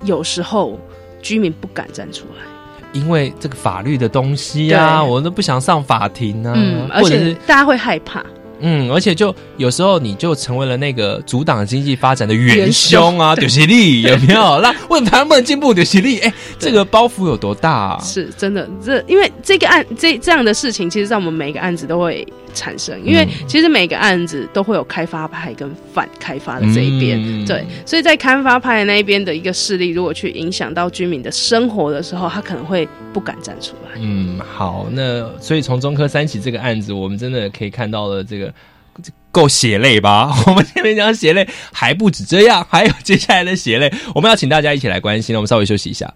[0.04, 0.80] 有时候
[1.22, 2.46] 居民不敢站出来。
[2.94, 8.24] 因为这个法律的东西啊，对我都不想上法庭啊，嗯，而且或者是大家会害怕。
[8.66, 14.62] 嗯，而且就有时候你就成为了那个阻挡经济发展的元元凶啊，丢犀利有没有？
[14.62, 15.74] 那为什么台湾不能进步？
[15.74, 18.00] 丢犀利，哎，这个包袱有多大啊？
[18.02, 34.00] 是真的，这因为这个案这这样的事情，其实在我们每一个案子都会产生，因为嗯其实每个案子都会有开发派跟反开发的这一边，嗯对，所以在开发派的那一边的一个势力，如果去影响到居民的生活的时候，他可能会不敢站出来。
[34.00, 38.54] 嗯，好，那所以从中科三起这个案子，我们真的可以看到了这个
[39.32, 40.32] 够血泪吧？
[40.48, 45.34] 我们前面讲血泪还不止这样，还有接下来的血泪，我们要请大家一起来关心。
[45.34, 46.12] 那我们稍微休息一下。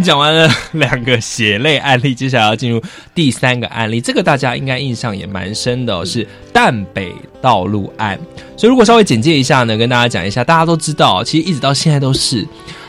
[0.00, 2.82] 好，讲完了两个血泪案例，接下来要进入
[3.14, 4.00] 第三个案例。
[4.00, 8.18] 这个大家应该印象也蛮深的、哦，是淡北道路案。
[8.56, 12.46] 所以如果稍微简介一下呢，跟大家讲一下，大家都知道，其实一直到现在都是。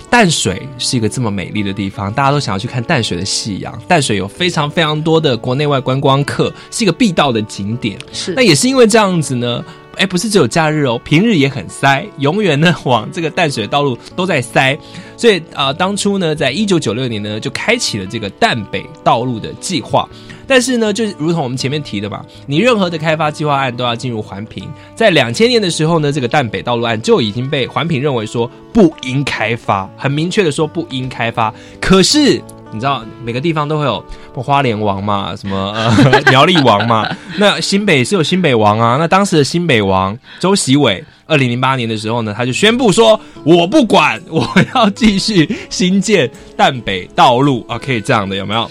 [0.10, 3.74] 淡水是一个这么美丽的地方，大家都想要去看淡水的夕阳。
[3.88, 7.98] 淡水有非常非常多的国内外观光客，是一个必到的景点。
[8.12, 9.64] 是那也是因为这样子呢，
[10.02, 14.76] 哎，不是只有假日哦，平日也很塞，永远呢往这个淡水道路都在塞。
[15.16, 20.10] 所以啊、呃当初呢，在一九九六年呢，就开启了这个淡北道路的计划。
[20.48, 24.68] 但是呢，就如同我们前面提的嘛，你任何的开发计划案都要进入环评。
[24.96, 31.54] 在两千年的时候呢，这个淡北道路案就已经被环评认为说不应开发，很明确的说不应开发。
[31.80, 32.42] 可是
[32.74, 34.04] 你知道每个地方都会有
[34.34, 37.08] 花莲王嘛，什么呃 苗栗王嘛，
[37.38, 38.98] 那新北是有新北王啊。
[38.98, 48.70] 那当时的新北王周习伟，二零零八年的时候呢，他就宣布说，我不管，我要继续新建淡北道路啊，可以这样的有没有？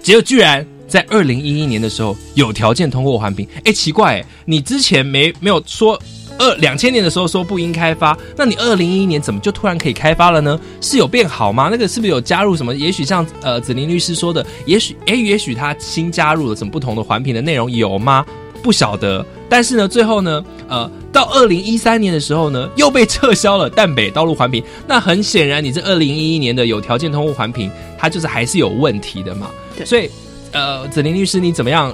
[0.00, 3.46] 结果居然在二零一一年的时候有条件通过环评。
[3.64, 6.00] 哎，奇怪，你之前没没有说
[6.40, 10.58] 二两千年的时候说不应开发，那你二零一一年怎么就突然可以开发了呢？
[10.80, 11.68] 是有变好吗？
[11.70, 12.74] 那个是不是有加入什么？
[12.74, 18.24] 也许像呃子林律师说的，也许哎，也许他新加入了什么不同的环评的内容有吗？
[18.62, 19.24] 不晓得。
[19.48, 24.62] 但是呢，最后呢，呃，到二零一三年的时候呢，又被撤销了淡北道路环评。
[24.86, 29.50] 那很显然，你这二零一一年的有条件通过环评，它就是还是有问题的嘛。
[29.76, 30.08] 对所以，
[30.52, 31.92] 呃，子林律师，你怎么样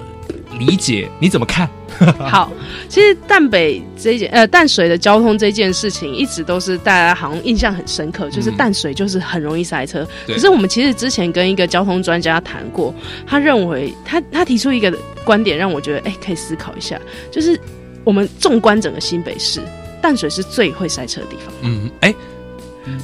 [0.59, 1.09] 理解？
[1.19, 1.69] 你怎么看？
[2.19, 2.53] 好，
[2.89, 10.07] 其实淡北这件呃淡水的交通这件事情，一直都是大家好像印象很深刻，就是淡水就是很容易塞车。
[10.27, 12.95] 对可是我们其实之前跟一个交通专家谈过，
[13.27, 14.93] 他认为他他提出一个
[15.25, 17.01] 观点，让我觉得哎、可以思考一下，
[17.31, 17.59] 就是
[18.05, 19.61] 我们纵观整个新北市，
[20.03, 21.55] 淡水是最会塞车的地方。
[21.63, 22.15] 嗯，哎，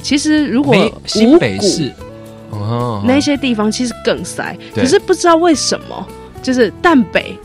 [0.03, 1.91] 其实如果新北市
[2.51, 6.07] 哦，那些地方其实更塞，可是不知道为什么，
[6.43, 7.35] 就是淡北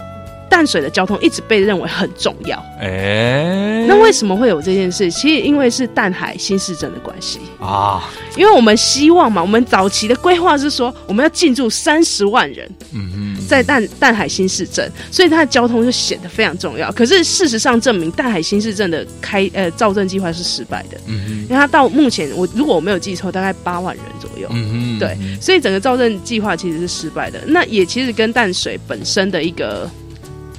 [0.50, 2.56] 淡水的交通一直被认为很重要。
[2.80, 5.10] 哎，那为什么会有这件事？
[5.10, 16.92] 其实因为是淡海新市镇的关系，啊，因为我们希望嘛，我们早期的规划是说我们要进驻三十万人嗯在淡淡海新市镇，所以它的交通就显得非常重要。
[16.92, 24.48] 可是事实上证明，淡海新市镇的开呃造镇计划是失败的，嗯因为它到目前我如果我没有记错，大概八万人左右。
[24.50, 27.38] 嗯对，所以整个造镇计划其实是失败的。
[27.46, 29.88] 那也其实跟淡水本身的一个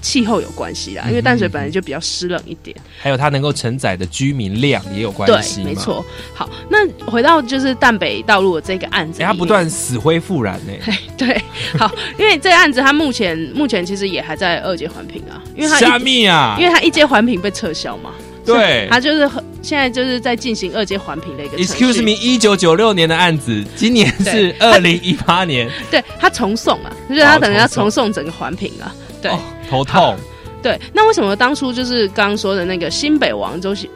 [0.02, 2.76] 气候有关系啦，因为淡水本来就比较湿冷一点。
[3.02, 5.76] 还有它能够承载的居民量也有关系，对，没。
[5.76, 6.06] 错。
[6.34, 10.93] 好，那回到就是淡北道路的这个案子它不断死灰复燃呢。
[11.18, 11.41] 对，
[11.78, 18.12] 好，因为这个案子它目前目前其实也还在二阶环评啊，因为它虾一米啊，因为它一阶环评被撤销嘛，
[18.45, 29.32] 对它就是很现在就是在进行二阶环评的一个 Excuse me，一九九六年的案子，今年是对二零一八年，对，它重送啊，就是它哦等于要重送重送整个环评啊，对。
[29.32, 29.39] 哦
[29.70, 30.15] 头痛。
[30.61, 33.89] 对，那为什么当初就是刚刚说的那个新北王周喜？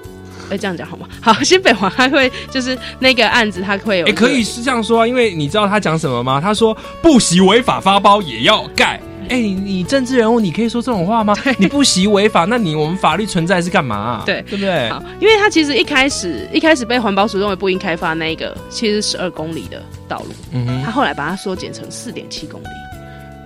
[0.50, 1.08] 哎，这样讲好吗？
[1.22, 6.40] 好，新北王他会就是那个案子，他会有哎、可以是这样说啊，因为你知道他讲什么吗？
[6.40, 9.00] 他说不惜违法发包也要盖。
[9.30, 11.34] 哎、你你政治人物，你可以说这种话吗？
[11.58, 14.24] 你不惜违法，那你我们法律存在是干嘛、 啊？
[14.26, 14.90] 对对不对？
[14.90, 22.68] 好，因为他其实一开始一开始被环保署认为不应开发那个，其实十二公里的道路，嗯哼他后来把它缩减成四点七公里。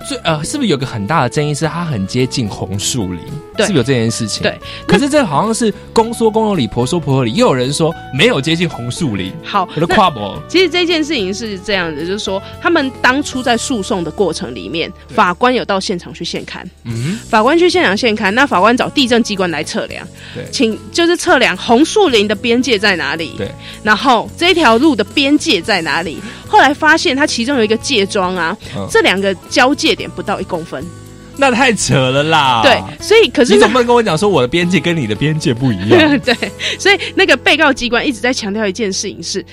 [0.07, 3.19] 最呃，是不是有个很大的争议是它很接近红树林？
[3.57, 4.43] 对是不是有这件事情？
[4.43, 4.57] 对。
[4.87, 10.41] 可是这好像是公说公有理，婆说婆有理，又有人说没有接近红树林，好，我的那跨博。
[10.47, 23.51] 其实这件事情是这样的，就是说他们当初在诉讼的过程里面，法官有到现场去现勘，嗯法官去现场现勘，那法官找地震机关来测量，对请就是测量红树林的边界在哪里，对，
[23.83, 26.19] 然后这条路的边界在哪里？
[26.47, 30.83] 后来发现它其中有一个界桩啊，嗯这两个交界点不到一公分，
[31.37, 32.61] 那太扯了啦！
[32.63, 36.19] 对，所以可是你总不能跟我讲说我的边界跟你的边界不一样？
[36.19, 36.35] 对，
[36.79, 39.45] 所以那个被告机关一直在强调一件事情是，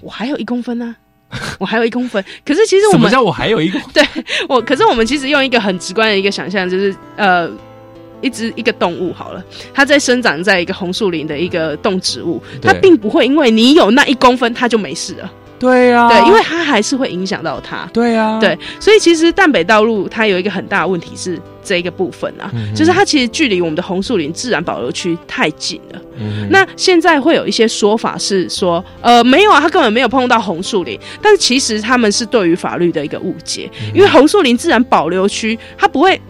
[0.00, 0.96] 我还有一公分啊。
[1.58, 3.80] 我还有一公分，可是其实我们什么叫我还有一个？
[3.94, 4.06] 对
[4.50, 7.50] 我，可是我们其实用一个很直观的一个想象，就是呃，
[8.20, 15.32] 一只一个动物好了，它在生长在一个红树林的一个动植物，它并不会因为你有那一公分，它就没事了。
[15.62, 17.88] 对呀、对，因为它还是会影响到它。
[17.92, 26.02] 对啊，对，所以其实淡北道路它有一个很大的问题是这一个部分啊，嗯就是它其实距离我们的红树林自然保留区太近了。
[26.18, 36.20] 嗯那现在会有一些说法是说，呃，没有啊，它根本没有碰到红树林，但是其实他们是对于法律的一个误解，嗯因为红树林自然保留区它不会。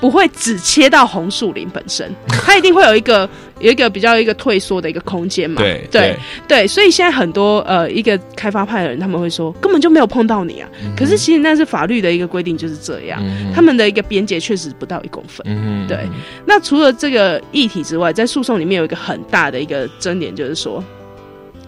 [0.00, 3.28] 不会只切到红树林本身， 它一定会有一个
[3.60, 5.60] 有一个比较一个退缩的一个空间嘛。
[5.60, 6.16] 对对
[6.48, 10.68] 对，所以现在很多呃一个开发派的人，他们会说根本就没有碰到你啊。
[10.96, 13.20] 可是其实那是法律的一个规定，就是这样。
[13.22, 15.44] 嗯他们的一个边界确实不到一公分。
[15.46, 15.98] 嗯对，
[16.46, 20.82] 那除了这个议题之外，在诉讼里面有一个很大的一个争点，就是说。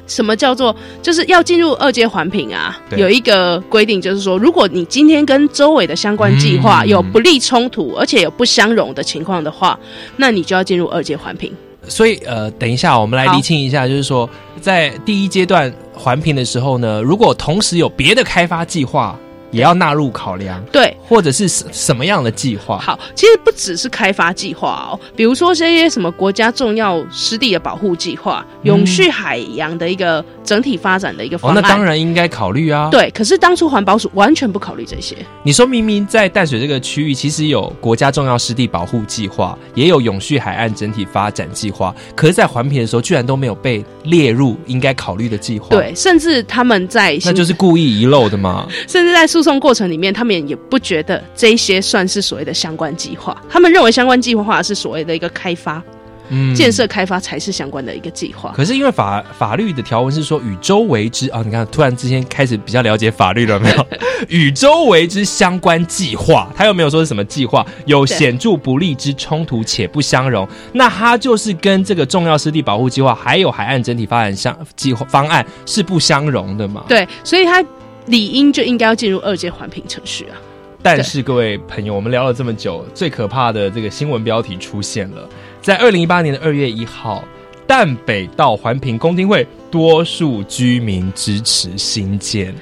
[0.07, 2.79] 什么叫做就是要进入二阶环评啊？
[2.97, 9.79] 有一个规定，就是说，如果你今天跟周围的相关计划嗯有不利冲突，而且有不相容的情况的话，
[10.17, 11.53] 那你就要进入二阶环评。
[11.89, 14.29] 所以呃，等一下我们来好厘清一下，就是说
[14.61, 19.19] 在第一阶段环评的时候呢，如果同时有别的开发计划，
[19.53, 22.79] 也要纳入考量，对，或者是什什么样的计划？
[22.79, 31.63] 好，其实不只是开发计划哦，比如说这些什么国家重要湿地的保护计划、永续海洋的一个整体发展的一个哦方，案。
[31.63, 35.15] 那当然应该考虑啊。，对，可是当初环保署完全不考虑这些。
[35.43, 48.67] 你说明明在淡水这个区域，其实有国家重要湿地保护计划，也有永续海岸整体发展计划，可是，在环评的时候，居然都没有被列入应该考虑的计划。，对，甚至他们在那就是故意遗漏的嘛。
[48.89, 55.83] 甚至在诉讼过程里面，他们也不觉得这一些算是所谓的相关计划，他们认为相关计划是所谓的一个开发、
[56.31, 58.53] 嗯建设开发才是相关的一个计划。
[58.57, 63.87] 可是因为法法律的条文是说与周为之啊，你看突然之间开始比较了解法律了没有？
[64.29, 76.85] 与周为之相关计划，他又没有说是什么计划，有显著不利之冲突且不相容，那他就是跟这个重要湿地保护计划还有海岸整体发展相计划方案是不相容的嘛？。
[76.89, 77.63] 对，所以他
[78.07, 80.37] 理应就应该要进入二阶环评程序啊。
[80.83, 85.29] 但是各位朋友，我们聊了这么久，最可怕的这个新闻标题出现了，
[85.61, 87.25] 在二零一八年的二月一号，
[87.67, 92.53] 淡北道环评公听会多数居民支持新建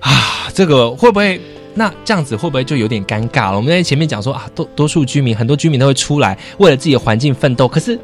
[0.00, 1.40] 啊，这个会不会？
[1.78, 3.56] 那这样子会不会就有点尴尬了？
[3.56, 7.98] 我们在前面讲说啊，多多数居民，很多居民都会出来为了自己的环境奋斗，可是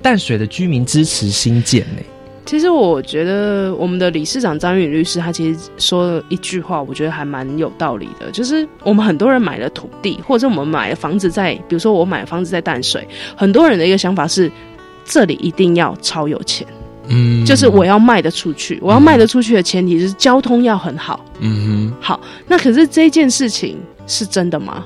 [0.00, 2.02] 淡水的居民支持新建呢、
[2.46, 14.50] 其实我觉得我们的理事长张宇律师他其实说了一句话，我觉得还蛮有道理的，就是我们很多人买了土地，或者我们买了房子在，比如说我买房子在淡水，很多人的一个想法是，
[15.04, 16.64] 这里一定要超有钱，
[17.08, 21.24] 嗯就是我要卖得出去，我要卖得出去的前提是交通要很好。
[21.40, 23.76] 嗯好，那可是这件事情
[24.06, 24.84] 是真的吗？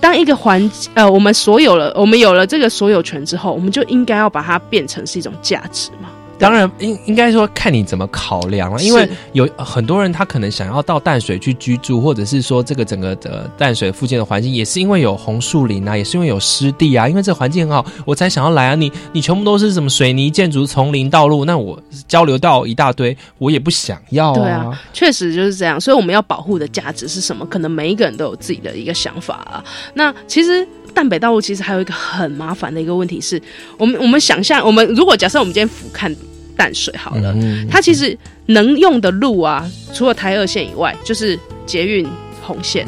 [0.00, 6.08] 当一个环呃，我们所有了，我们有了这个所有权之后，我们就应该要把它变成是一种价值嘛？
[6.40, 18.74] 当然，应应该说看你怎么考量了，因为有很多人他可能想要到淡水去居住，或者是说这个整个的淡水附近的环境，也是因为有红树林啊，也是因为有湿地啊，因为这环境很好，我才想要来啊。
[18.74, 21.78] 你你全部都是什么水泥建筑、丛林道路，那我
[22.08, 25.78] 交流到一大堆，我也不想要对啊，确实就是这样。
[25.78, 27.44] 所以我们要保护的价值是什么？
[27.44, 29.62] 可能每一个人都有自己的一个想法啊。
[29.92, 33.40] 那其实淡北道路其实还有一个很麻烦的一个问题是，
[33.76, 36.14] 我们我们想象，我们如果假设我们今天俯瞰
[36.60, 42.06] 淡水好了，嗯它其实能用的路啊，除了台二线以外，就是捷运
[42.42, 42.86] 红线。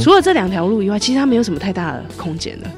[0.00, 2.70] 除了这两条路以外，其实它没有什么太大的空间了。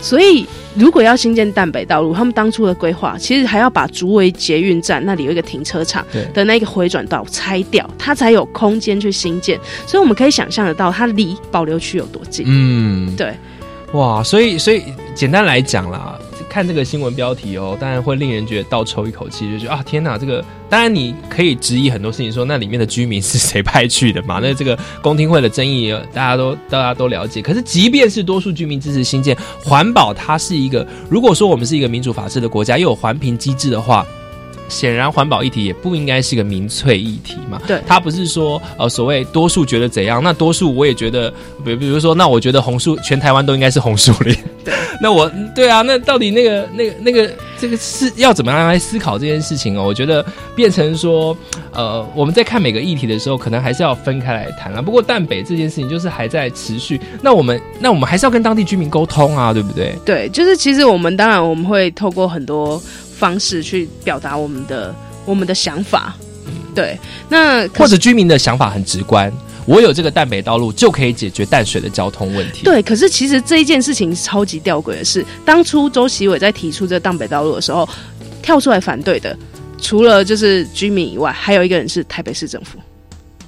[0.00, 9.58] 所以如果要新建淡北道路，他们当初的规划其实还要把竹围捷运站那里有一个停车场对的那个回转道拆掉，它才有空间去新建。
[9.86, 12.44] 所以我们可以想象得到，它离保留区有多近。
[12.46, 13.34] 嗯，对，
[13.92, 14.84] 哇，所以所以
[15.14, 16.16] 简单来讲啦，
[16.50, 24.40] 看这个新闻标题哦，当然会令人觉得倒抽一口气，就觉得啊，天哪，这个当然你可以质疑很多事情，说那里面的居民是谁派去的嘛？
[24.42, 27.40] 那这个公听会的争议，大家都大家都了解。
[27.40, 34.04] 可是即便是多数居民支持新建环保，它是一个，如果说我们是一个民主法治的国家，又有环评机制的话。
[34.70, 37.60] 显然，环保议题也不应该是个民粹议题嘛。
[37.66, 41.30] 对它不是说呃所谓多数觉得怎样，那多数我也觉得，
[41.64, 44.34] 比比如说，那我觉得红树全台湾都应该是红树林。
[44.64, 49.82] 对， 那我对啊，那到底那个那个那个这个是要怎么样来思考这件事情哦？
[49.82, 51.36] 我觉得变成说，
[51.72, 54.80] 呃，我们在看每个议题的时候，可能还是要分开来谈啊。
[54.80, 59.94] 不过淡北这件事情就是还在持续，那我们那我们还是要跟当地居民沟通啊，对不对？
[60.04, 62.80] 对，就是其实我们当然我们会透过很多
[63.20, 64.94] 方式去表达我们的
[65.26, 66.16] 我们的想法。
[66.74, 66.98] 对，
[67.28, 69.30] 那或者居民的想法很直观，
[69.66, 72.64] 我有这个淡北道路就可以解决淡水的交通问题。
[72.64, 77.86] 对，可是其实这一件事情超级吊诡的是，当初周习伟在提出这个淡北道路的时候，
[78.40, 79.36] 跳出来反对的，
[79.82, 82.78] 除了就是居民以外，还有一个人是台北市政府。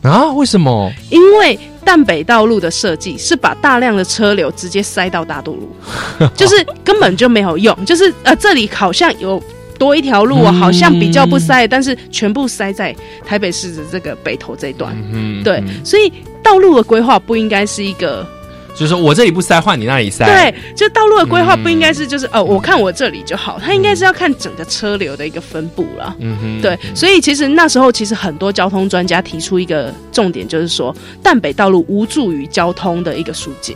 [0.03, 0.33] 啊？
[0.33, 0.93] 为什么？
[1.11, 7.85] 因为淡北道路的设计是把大量的车流直接塞到大渡路，就是根本就没有用。
[7.85, 9.41] 就是呃，这里好像有
[9.83, 12.95] 多一条路好像比较不塞，但是全部塞在
[13.27, 14.97] 台北市的这个北投这一段。
[15.13, 18.25] 嗯对，所以道路的规划不应该是一个
[18.75, 20.25] 就是说我这里不塞，换你那里塞。
[20.25, 26.15] 对，就道路的规划不应嗯该是就是呃，我看我这里就好，它应该是要看整个车流的一个分布了。
[26.21, 33.75] 嗯哼对，所以其实那时候其实很多交通专家提出一个重点，就是说淡北道路无助于交通的一个疏解。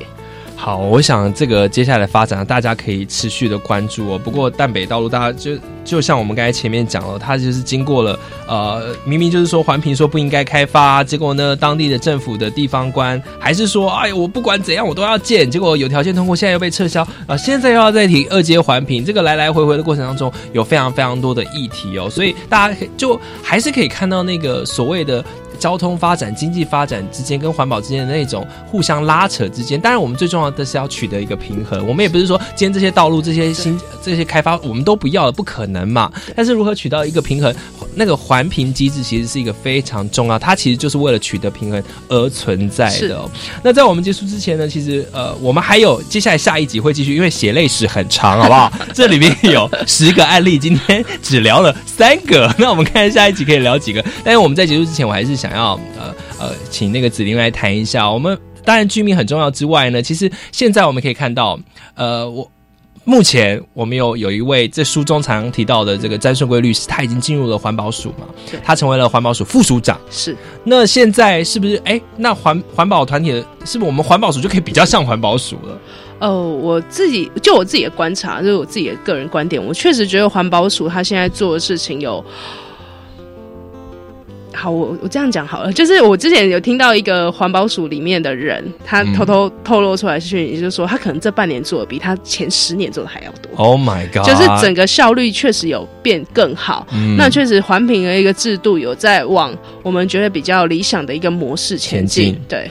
[0.59, 4.19] 好，我想这个接下来发展，大家可以持续的关注哦。
[4.19, 5.53] 不过淡北道路，大家就
[5.85, 25.25] 就像我们刚才前面讲了，它就是经过了呃，明明就是说环评说不应该开发，结果呢，当地的政府的地方官还是说，哎，我不管怎样我都要建，结果有条件通过，现在又被撤销啊、现在又要再提二阶环评，这个来来回回的过程当中，有非常非常多的议题哦，所以大家就还是可以看到那个所谓的。
[25.59, 31.87] 交通发展、经济发展之间跟环保之间的那种互相拉扯之间，当然我们最重要的是要取得一个平衡。
[31.87, 36.11] 我们也不是说今天这些道路、这些新、这些开发我们都不要了，不可能嘛。
[36.35, 37.55] 但是如何取到一个平衡，
[37.95, 43.31] 那个环评机制其实是一个非常重要，它其实就是为了取得平衡而存在的、哦。
[43.63, 48.73] 那在我们结束之前呢，其实呃，我们还有接下来下一集会继续，因为血泪史很长，好不好？
[48.93, 54.05] 这里面有 十个案例，今天只聊了三个，那我们看下一集可以聊几个。
[54.25, 61.59] 但是我们在结束之前，我还是想要呃呃，请那个子玲来谈一下，我们当然居民很重要之外呢，其实现在我们可以看到，
[61.95, 62.51] 呃，我。
[63.09, 68.27] 目前我们有有一位在书中常提到的这个詹顺贵律师，他已经进入了环保署嘛，
[68.65, 69.97] 他成为了环保署副署长。
[70.11, 72.01] 是那现在是不是哎？
[72.17, 75.79] 那环环保团体的，是不是我们环保署就可以比较像环保署了？
[76.19, 82.25] 哦，我自己就我自己的观察，就是我自己的个人观点，我确实觉得环保署他现在做的事情有。
[84.57, 93.53] 好，我我这样讲好了，就是我之前有听到一个环保署里面的人，他嗯偷偷透露出来讯息，就是说他可能这半年做的比他前十年做的还要多。
[93.57, 94.25] Oh my god！
[94.25, 102.25] 就是整个效率确实有变更好，嗯那确实环评的一个制度有在往我们觉得比较理想的一个模式前进。
[102.25, 102.71] 前进对，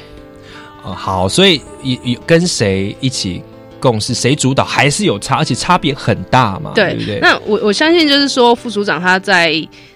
[0.84, 3.42] 哦，好，所以有有跟谁一起
[3.80, 7.20] 共事，谁主导还是有差，而且差别很大嘛，对对，不对？
[7.20, 9.54] 那我我相信就是说，副署长他在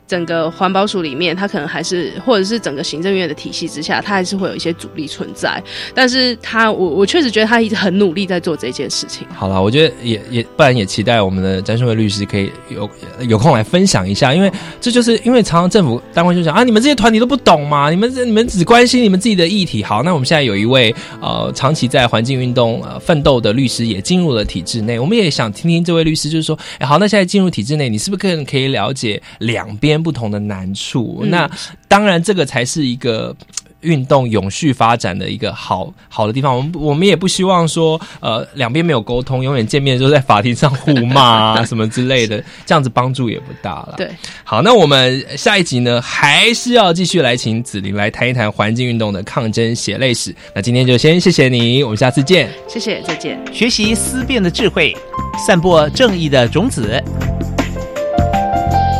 [0.09, 5.61] 整个环保署里面，他可能还是或者是整个行政院的体系之下，他还是会有一些阻力存在。
[5.93, 9.27] 但是他，我我确实觉得他一直很努力在做这件事情。
[9.35, 12.89] 好了，我觉得也也，不然也期待我们的詹顺伟律师可以有
[13.27, 14.51] 有空来分享一下，因为
[14.81, 19.83] 这就是因为常常政府单位就想啊，你们这些团体都不懂嘛，你们这你们只关心你们自己的议题。
[19.83, 31.19] 好，那我们现在有一位呃长期在环境运动呃奋斗的律师也进入了体制内，我们也想听听这位律师就是说，哎，好，那现在进入体制内，你是不是更可以了解两边不同的难处？
[31.23, 31.49] 嗯那
[31.87, 33.35] 当然，这个才是一个。
[33.81, 43.93] 运动永续发展的一个好好的地方，我们我们也不希望说，呃，两边没有沟通，永远见面就在法庭上互骂啊什么之类的， 这样子帮助也不大了。
[43.95, 44.11] 对，
[44.43, 50.35] 好，那我们下一集呢，还是要继续来请子玲来谈一谈环境运动的抗争血泪史。
[50.53, 52.51] 那今天就先谢谢你，我们下次见。
[52.67, 53.39] 谢谢，再见。
[53.53, 54.93] 学习思辨的智慧，
[55.47, 57.01] 散播正义的种子。